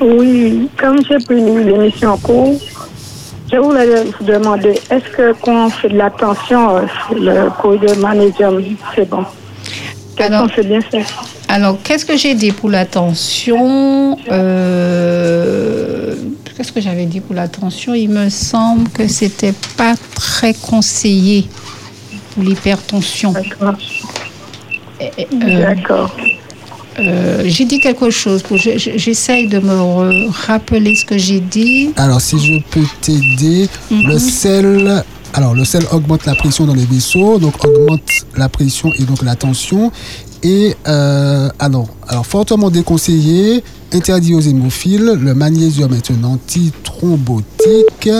[0.00, 2.60] Oui, comme j'ai pris l'émission en cours,
[3.52, 6.82] je voulais vous demander, est-ce que quand on fait de l'attention, euh,
[7.14, 8.62] le cours de magnésium,
[8.94, 9.24] c'est bon?
[10.16, 11.04] Qu'est-ce qu'on fait bien fait
[11.52, 16.14] Alors, qu'est-ce que j'ai dit pour la tension Euh,
[16.56, 21.46] Qu'est-ce que j'avais dit pour la tension Il me semble que c'était pas très conseillé
[22.30, 23.32] pour l'hypertension.
[23.32, 23.74] D'accord.
[25.02, 26.16] Euh, D'accord.
[26.98, 28.42] euh, j'ai dit quelque chose.
[28.96, 31.90] J'essaye de me rappeler ce que j'ai dit.
[31.96, 35.04] Alors, si je peux t'aider, le sel.
[35.34, 38.00] Alors, le sel augmente la pression dans les vaisseaux, donc augmente
[38.38, 39.92] la pression et donc la tension.
[40.42, 43.62] Et euh, alors, alors, fortement déconseillé,
[43.92, 48.10] interdit aux hémophiles, le magnésium est un antithrombotique,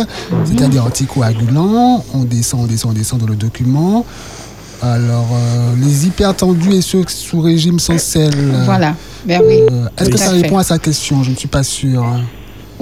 [0.45, 2.05] c'est-à-dire anticoagulant.
[2.14, 4.05] On descend, on descend, on descend dans le document.
[4.83, 8.35] Alors, euh, les hypertendus et ceux sous régime sans sel.
[8.64, 8.95] Voilà.
[9.27, 9.61] Ben oui.
[9.70, 11.23] euh, Est-ce que ça répond à sa question?
[11.23, 12.05] Je ne suis pas sûr.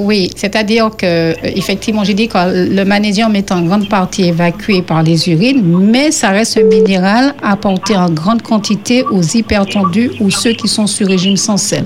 [0.03, 2.39] Oui, c'est-à-dire que euh, effectivement, j'ai dit que
[2.75, 7.35] le magnésium est en grande partie évacué par les urines, mais ça reste un minéral
[7.43, 11.85] apporté en grande quantité aux hypertendus ou ceux qui sont sur régime sans sel.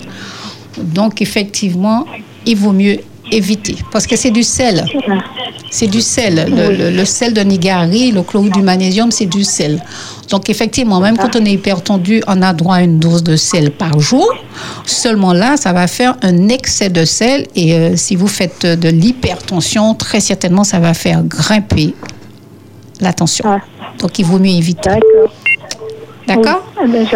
[0.78, 2.06] Donc effectivement,
[2.46, 2.98] il vaut mieux
[3.32, 4.84] éviter parce que c'est du sel.
[5.70, 6.46] C'est du sel.
[6.96, 9.82] Le sel de Nigari, le chlorure du magnésium, c'est du sel.
[10.28, 13.70] Donc, effectivement, même quand on est hypertendu, on a droit à une dose de sel
[13.70, 14.28] par jour.
[14.86, 17.46] Seulement là, ça va faire un excès de sel.
[17.54, 21.94] Et euh, si vous faites de l'hypertension, très certainement, ça va faire grimper
[23.00, 23.44] la tension.
[23.46, 23.60] Ah.
[23.98, 24.90] Donc, il vaut mieux éviter.
[24.90, 25.30] D'accord.
[26.26, 27.06] D'accord Oui.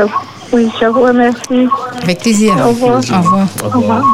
[0.51, 1.69] Eh oui, je vous remercie.
[2.03, 2.55] Avec plaisir.
[2.57, 2.97] Au revoir.
[2.97, 3.49] Au revoir.
[3.65, 4.05] Au revoir.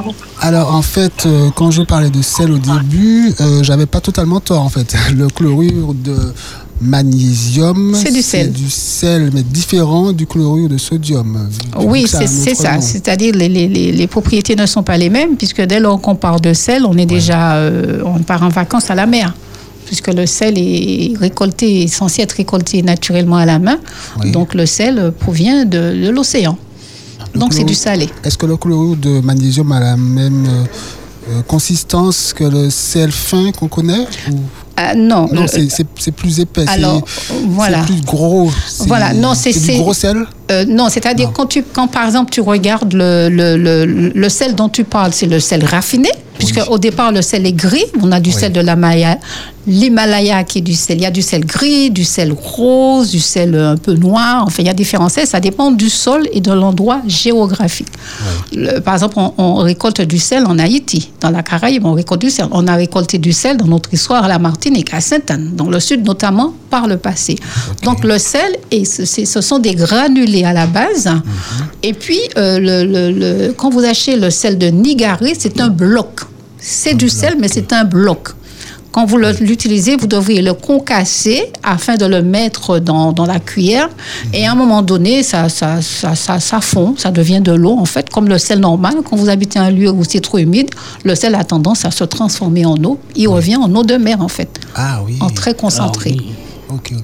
[0.41, 4.41] Alors en fait, euh, quand je parlais de sel au début, euh, j'avais pas totalement
[4.41, 4.95] tort en fait.
[5.17, 6.17] Le chlorure de
[6.85, 8.53] magnésium, C'est du sel.
[8.53, 11.49] du sel, mais différent du chlorure de sodium.
[11.81, 12.81] Oui, c'est c'est ça.
[12.81, 16.53] C'est-à-dire les, les, propriétés ne sont pas les mêmes, puisque dès lors qu'on parle de
[16.53, 19.35] sel, on est déjà, euh, on part en vacances à la mer.
[19.87, 23.79] Puisque le sel est récolté, est censé être récolté naturellement à la main.
[24.23, 24.31] Oui.
[24.33, 26.57] Donc le sel provient de, de l'océan.
[27.35, 28.09] Le Donc c'est du salé.
[28.25, 30.65] Est-ce que le chlorure de magnésium a la même euh,
[31.31, 34.37] euh, consistance que le sel fin qu'on connaît ou-
[34.77, 36.65] Ah, non, Non, le- c'est- plus épais.
[36.67, 37.03] c'est- alors,
[37.47, 37.79] voilà.
[37.87, 38.51] C'est plus gros.
[38.87, 40.25] Voilà, non, c'est- du c'est- gros sel.
[40.51, 44.55] Euh, non, c'est-à-dire quand tu, quand par exemple tu regardes le, le, le, le sel
[44.55, 47.85] dont tu parles, c'est le sel raffiné, puisque au départ le sel est gris.
[48.03, 48.37] On a du Oui.
[48.37, 48.61] sel de
[49.67, 50.99] l'Himalaya, qui est du sel.
[50.99, 54.45] Il y a du sel gris, du sel rose, du sel un peu noir.
[54.47, 55.27] Enfin, il y a différents sels.
[55.27, 57.89] Ça dépend du sol et de l'endroit géographique.
[58.55, 62.21] Le- par exemple, on, on récolte du sel en Haïti, dans la Caraïbe, on récolte
[62.21, 62.47] du sel.
[62.51, 65.81] On a récolté du sel dans notre histoire à la Martinique, à Sainte-Anne, dans le
[65.81, 67.37] sud notamment par le passé.
[67.85, 69.05] Donc le sel, et ce,
[69.41, 71.09] sont des granulés à la base.
[71.83, 75.69] Et puis, euh, le, le- le- quand vous achetez le sel de Nigari, c'est un
[75.69, 76.21] bloc.
[76.67, 78.29] C'est du sel, mais c'est un bloc.
[78.91, 83.91] Quand vous l'utilisez, vous devriez le concasser afin de le mettre dans, dans la cuillère.
[84.33, 87.77] Et à un moment donné, ça, ça, ça, ça, ça fond, ça devient de l'eau,
[87.79, 88.95] en fait, comme le sel normal.
[89.05, 90.71] Quand vous habitez un lieu où c'est trop humide,
[91.05, 92.99] le sel a tendance à se transformer en eau.
[93.15, 95.19] Il revient en eau de mer, en fait, Ah oui.
[95.21, 96.31] en très concentré Ah oui.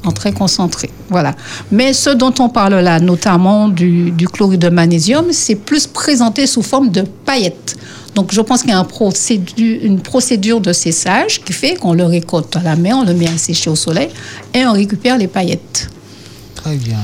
[0.05, 0.91] En très concentré.
[1.11, 1.35] Voilà.
[1.71, 6.47] Mais ce dont on parle là, notamment du, du chlorure de magnésium, c'est plus présenté
[6.47, 7.77] sous forme de paillettes.
[8.15, 11.93] Donc, je pense qu'il y a un procédu- une procédure de séchage qui fait qu'on
[11.95, 14.09] le récolte à la main, on le met à sécher au soleil
[14.55, 15.89] et on récupère les paillettes.
[16.57, 16.99] Très bien.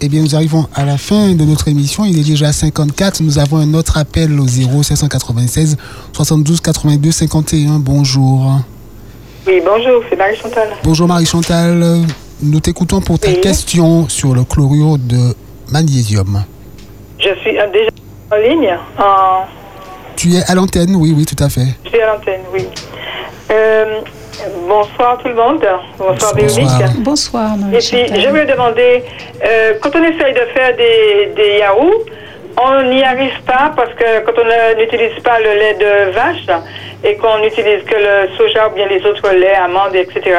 [0.00, 2.06] Eh bien, nous arrivons à la fin de notre émission.
[2.06, 3.20] Il est déjà 54.
[3.22, 5.76] Nous avons un autre appel au 0 796
[6.14, 7.78] 72 82 51.
[7.78, 8.60] Bonjour.
[9.46, 10.68] Oui, bonjour, c'est Marie-Chantal.
[10.82, 12.00] Bonjour Marie-Chantal.
[12.42, 13.40] Nous t'écoutons pour ta Oui.
[13.42, 15.34] question sur le chlorure de
[15.70, 16.44] magnésium.
[17.18, 17.90] Je suis déjà
[18.32, 19.44] en ligne, en...
[20.16, 21.66] Tu es à l'antenne Oui, oui, tout à fait.
[21.84, 22.66] je suis à l'antenne, oui.
[23.50, 24.00] Euh,
[24.68, 25.64] bonsoir tout le monde.
[25.98, 26.34] Bonsoir, Bonsoir.
[26.78, 27.02] Véronique.
[27.02, 29.02] Bonsoir, Et puis, je me demander,
[29.44, 32.04] euh, quand on essaye de faire des, des yaourts,
[32.62, 36.46] on n'y arrive pas parce que quand on ne- n'utilise pas le lait de vache
[37.02, 40.36] et qu'on n'utilise que le soja ou bien les autres laits, amandes, etc.,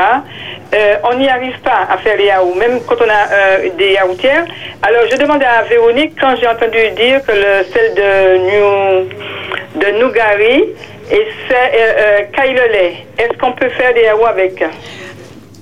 [0.74, 3.94] euh, on n'y arrive pas à faire les yaourts, même quand on a euh, des
[3.94, 4.46] yaourtières.
[4.82, 10.64] Alors, je demandais à Véronique, quand j'ai entendu dire que le sel de, de Nougari
[11.12, 14.64] et c'est euh, euh, est-ce qu'on peut faire des yaourts avec?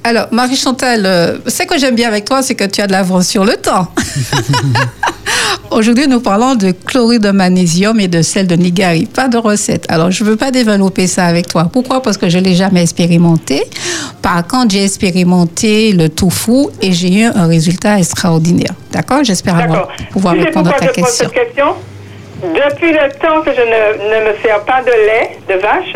[0.04, 3.28] Alors, Marie-Chantal, euh, ce que j'aime bien avec toi, c'est que tu as de l'avance
[3.28, 3.88] sur le temps.
[5.72, 9.86] Aujourd'hui, nous parlons de chlorure de magnésium et de sel de Nigari, pas de recette.
[9.90, 11.70] Alors, je ne veux pas développer ça avec toi.
[11.72, 12.02] Pourquoi?
[12.02, 13.64] Parce que je ne l'ai jamais expérimenté.
[14.22, 18.74] Par contre, j'ai expérimenté le tofu et j'ai eu un résultat extraordinaire.
[18.92, 19.24] D'accord?
[19.24, 21.30] J'espère avoir- pouvoir Tu sais répondre à ta je pose question.
[21.36, 21.66] cette question
[22.42, 25.96] Depuis le temps que je ne, ne me sers pas de lait de vache,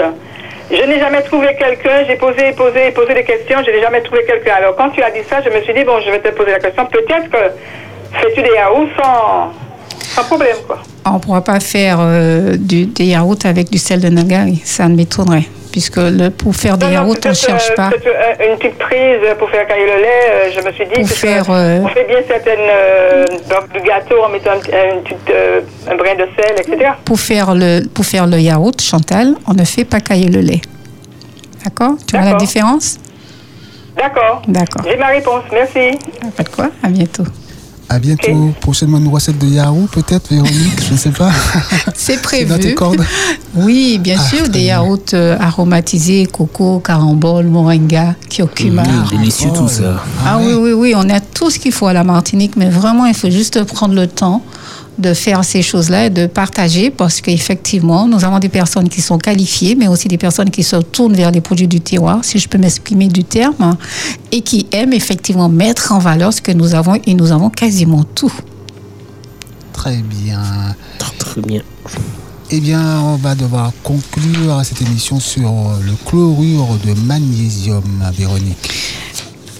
[0.72, 2.06] je n'ai jamais trouvé quelqu'un.
[2.08, 3.60] J'ai posé, posé, posé des questions.
[3.66, 4.56] Je n'ai jamais trouvé quelqu'un.
[4.56, 6.52] Alors quand tu as dit ça, je me suis dit bon, je vais te poser
[6.52, 6.86] la question.
[6.86, 9.52] Peut-être que fais-tu des yaourts sans
[10.16, 10.80] Pas de problème, quoi.
[11.06, 14.62] On ne pourra pas faire euh, du, des yaourts avec du sel de Nagari.
[14.64, 15.46] Ça m'étonnerait.
[15.72, 17.90] Puisque le, pour faire des Non, non, yaourts, on ne cherche euh, pas.
[17.90, 20.92] euh, une petite prise pour faire cailler le lait, je me suis dit.
[20.94, 22.60] Pour parce faire, On fait bien certaines.
[23.74, 26.92] du gâteau en mettant un, brin de sel, etc.
[27.04, 30.62] Pour faire, le, pour faire le yaourt, Chantal, on ne fait pas cailler le lait.
[31.64, 31.94] D'accord?
[32.08, 33.00] Tu vois la différence?
[33.98, 34.42] D'accord.
[34.48, 34.84] D'accord.
[34.88, 35.98] J'ai ma réponse, merci.
[36.36, 37.24] Pas de quoi À bientôt.
[37.94, 38.52] À bientôt.
[38.60, 41.30] Prochainement, une recette de yaourt, peut-être, Véronique Je ne sais pas.
[41.94, 42.60] C'est dans prévu.
[42.60, 43.06] tes cordes
[43.54, 48.82] Oui, bien Ah, sûr, des yaourts euh, aromatisés, coco, carambole, moringa, curcuma.
[48.82, 50.04] Mmh, délicieux oh, tout ça.
[50.26, 53.06] Ah oui, oui, oui, on a tout ce qu'il faut à la Martinique, mais vraiment,
[53.06, 54.42] il faut juste prendre le temps
[54.98, 59.18] de faire ces choses-là et de partager parce qu'effectivement, nous avons des personnes qui sont
[59.18, 62.48] qualifiées, mais aussi des personnes qui se tournent vers les produits du terroir, si je
[62.48, 63.76] peux m'exprimer du terme,
[64.32, 68.04] et qui aiment effectivement mettre en valeur ce que nous avons et nous avons quasiment
[68.04, 68.34] tout.
[69.74, 70.42] Très bien.
[71.18, 71.62] Très bien.
[72.52, 77.84] Eh bien, on va devoir conclure cette émission sur le chlorure de magnésium,
[78.16, 78.72] Véronique.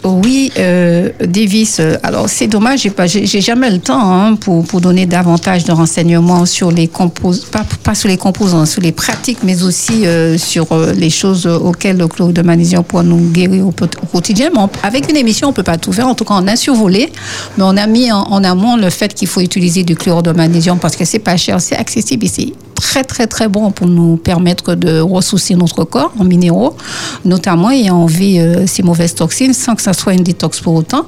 [0.04, 1.80] Oui, euh, Davis.
[1.80, 5.64] euh, Alors c'est dommage, j'ai pas, j'ai jamais le temps hein, pour pour donner davantage
[5.64, 10.06] de renseignements sur les compos, pas pas sur les composants, sur les pratiques, mais aussi
[10.06, 13.72] euh, sur euh, les choses auxquelles le chlorure de magnésium pourra nous guérir au,
[14.12, 14.50] quotidien.
[14.54, 16.08] Mais avec une émission, on peut pas tout faire.
[16.08, 17.10] En tout cas, on a survolé,
[17.58, 20.80] mais on a mis en, amont le fait qu'il faut utiliser du chlorure de magnésium
[20.80, 22.52] parce que c'est pas cher, c'est accessible c'est
[22.84, 26.76] très très très bon pour nous permettre de ressourcer notre corps en minéraux,
[27.24, 31.06] notamment et enlever euh, ces mauvaises toxines sans que ça soit une détox pour autant.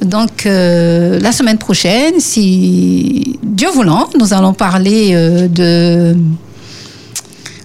[0.00, 6.16] Donc euh, la semaine prochaine, si Dieu voulant, nous allons parler euh, de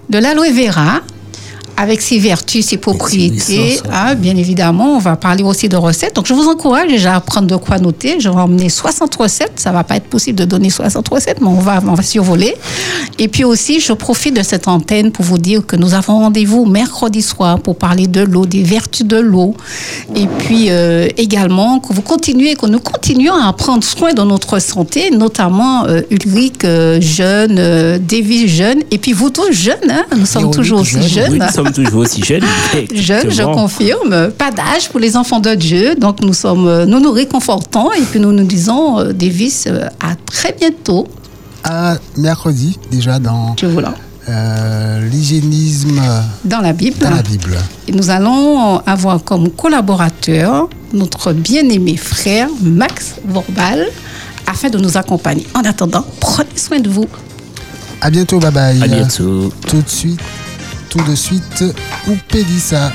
[0.09, 1.01] de l'aloe vera
[1.77, 3.79] avec ses vertus, ses propriétés.
[3.91, 6.15] Ah, bien évidemment, on va parler aussi de recettes.
[6.15, 8.19] Donc, je vous encourage déjà à prendre de quoi noter.
[8.19, 9.53] Je vais emmener 60 recettes.
[9.55, 12.55] Ça va pas être possible de donner 60 recettes, mais on va, on va survoler.
[13.19, 16.65] Et puis aussi, je profite de cette antenne pour vous dire que nous avons rendez-vous
[16.65, 19.55] mercredi soir pour parler de l'eau, des vertus de l'eau.
[20.15, 24.59] Et puis euh, également, que vous continuez, que nous continuions à prendre soin de notre
[24.59, 30.05] santé, notamment euh, Ulrich euh, jeune, euh, Davis jeune, et puis vous tous jeunes, hein,
[30.17, 31.41] nous sommes toujours aussi jeune, jeunes.
[31.57, 32.43] Oui, sommes toujours aussi jeunes.
[32.93, 34.31] Jeune, je confirme.
[34.31, 35.95] Pas d'âge pour les enfants de Dieu.
[35.95, 39.87] Donc nous sommes, euh, nous nous réconfortons et puis nous nous disons, euh, Davis, euh,
[39.99, 41.07] à très bientôt.
[41.63, 43.55] À mercredi, déjà dans
[44.27, 46.01] euh, l'hygiénisme
[46.43, 46.97] Dans la Bible.
[46.99, 47.57] dans la Bible.
[47.87, 53.87] Et nous allons avoir comme collaborateur notre bien-aimé frère Max Vorbal
[54.47, 55.45] afin de nous accompagner.
[55.55, 57.05] En attendant, prenez soin de vous.
[58.01, 58.83] À bientôt, bye bye.
[58.83, 59.51] À bientôt.
[59.67, 60.19] Tout de suite,
[60.95, 61.63] tout de suite,
[62.07, 62.91] Oupédissa.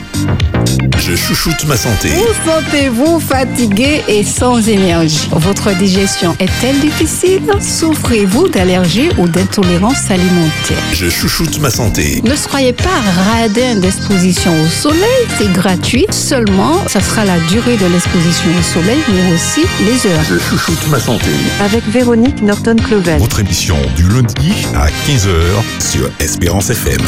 [0.99, 2.09] Je chouchoute ma santé.
[2.09, 5.29] Vous sentez-vous fatigué et sans énergie?
[5.33, 7.43] Votre digestion est-elle difficile?
[7.61, 10.79] Souffrez-vous d'allergies ou d'intolérance alimentaire?
[10.95, 12.23] Je chouchoute ma santé.
[12.25, 12.89] Ne soyez pas
[13.33, 16.07] radin d'exposition au soleil, c'est gratuit.
[16.11, 20.25] Seulement, ça sera la durée de l'exposition au soleil, mais aussi les heures.
[20.29, 21.31] Je chouchoute ma santé.
[21.63, 23.19] avec Véronique Norton-Clovel.
[23.19, 25.33] Votre émission du lundi à 15h
[25.81, 27.01] sur Espérance FM.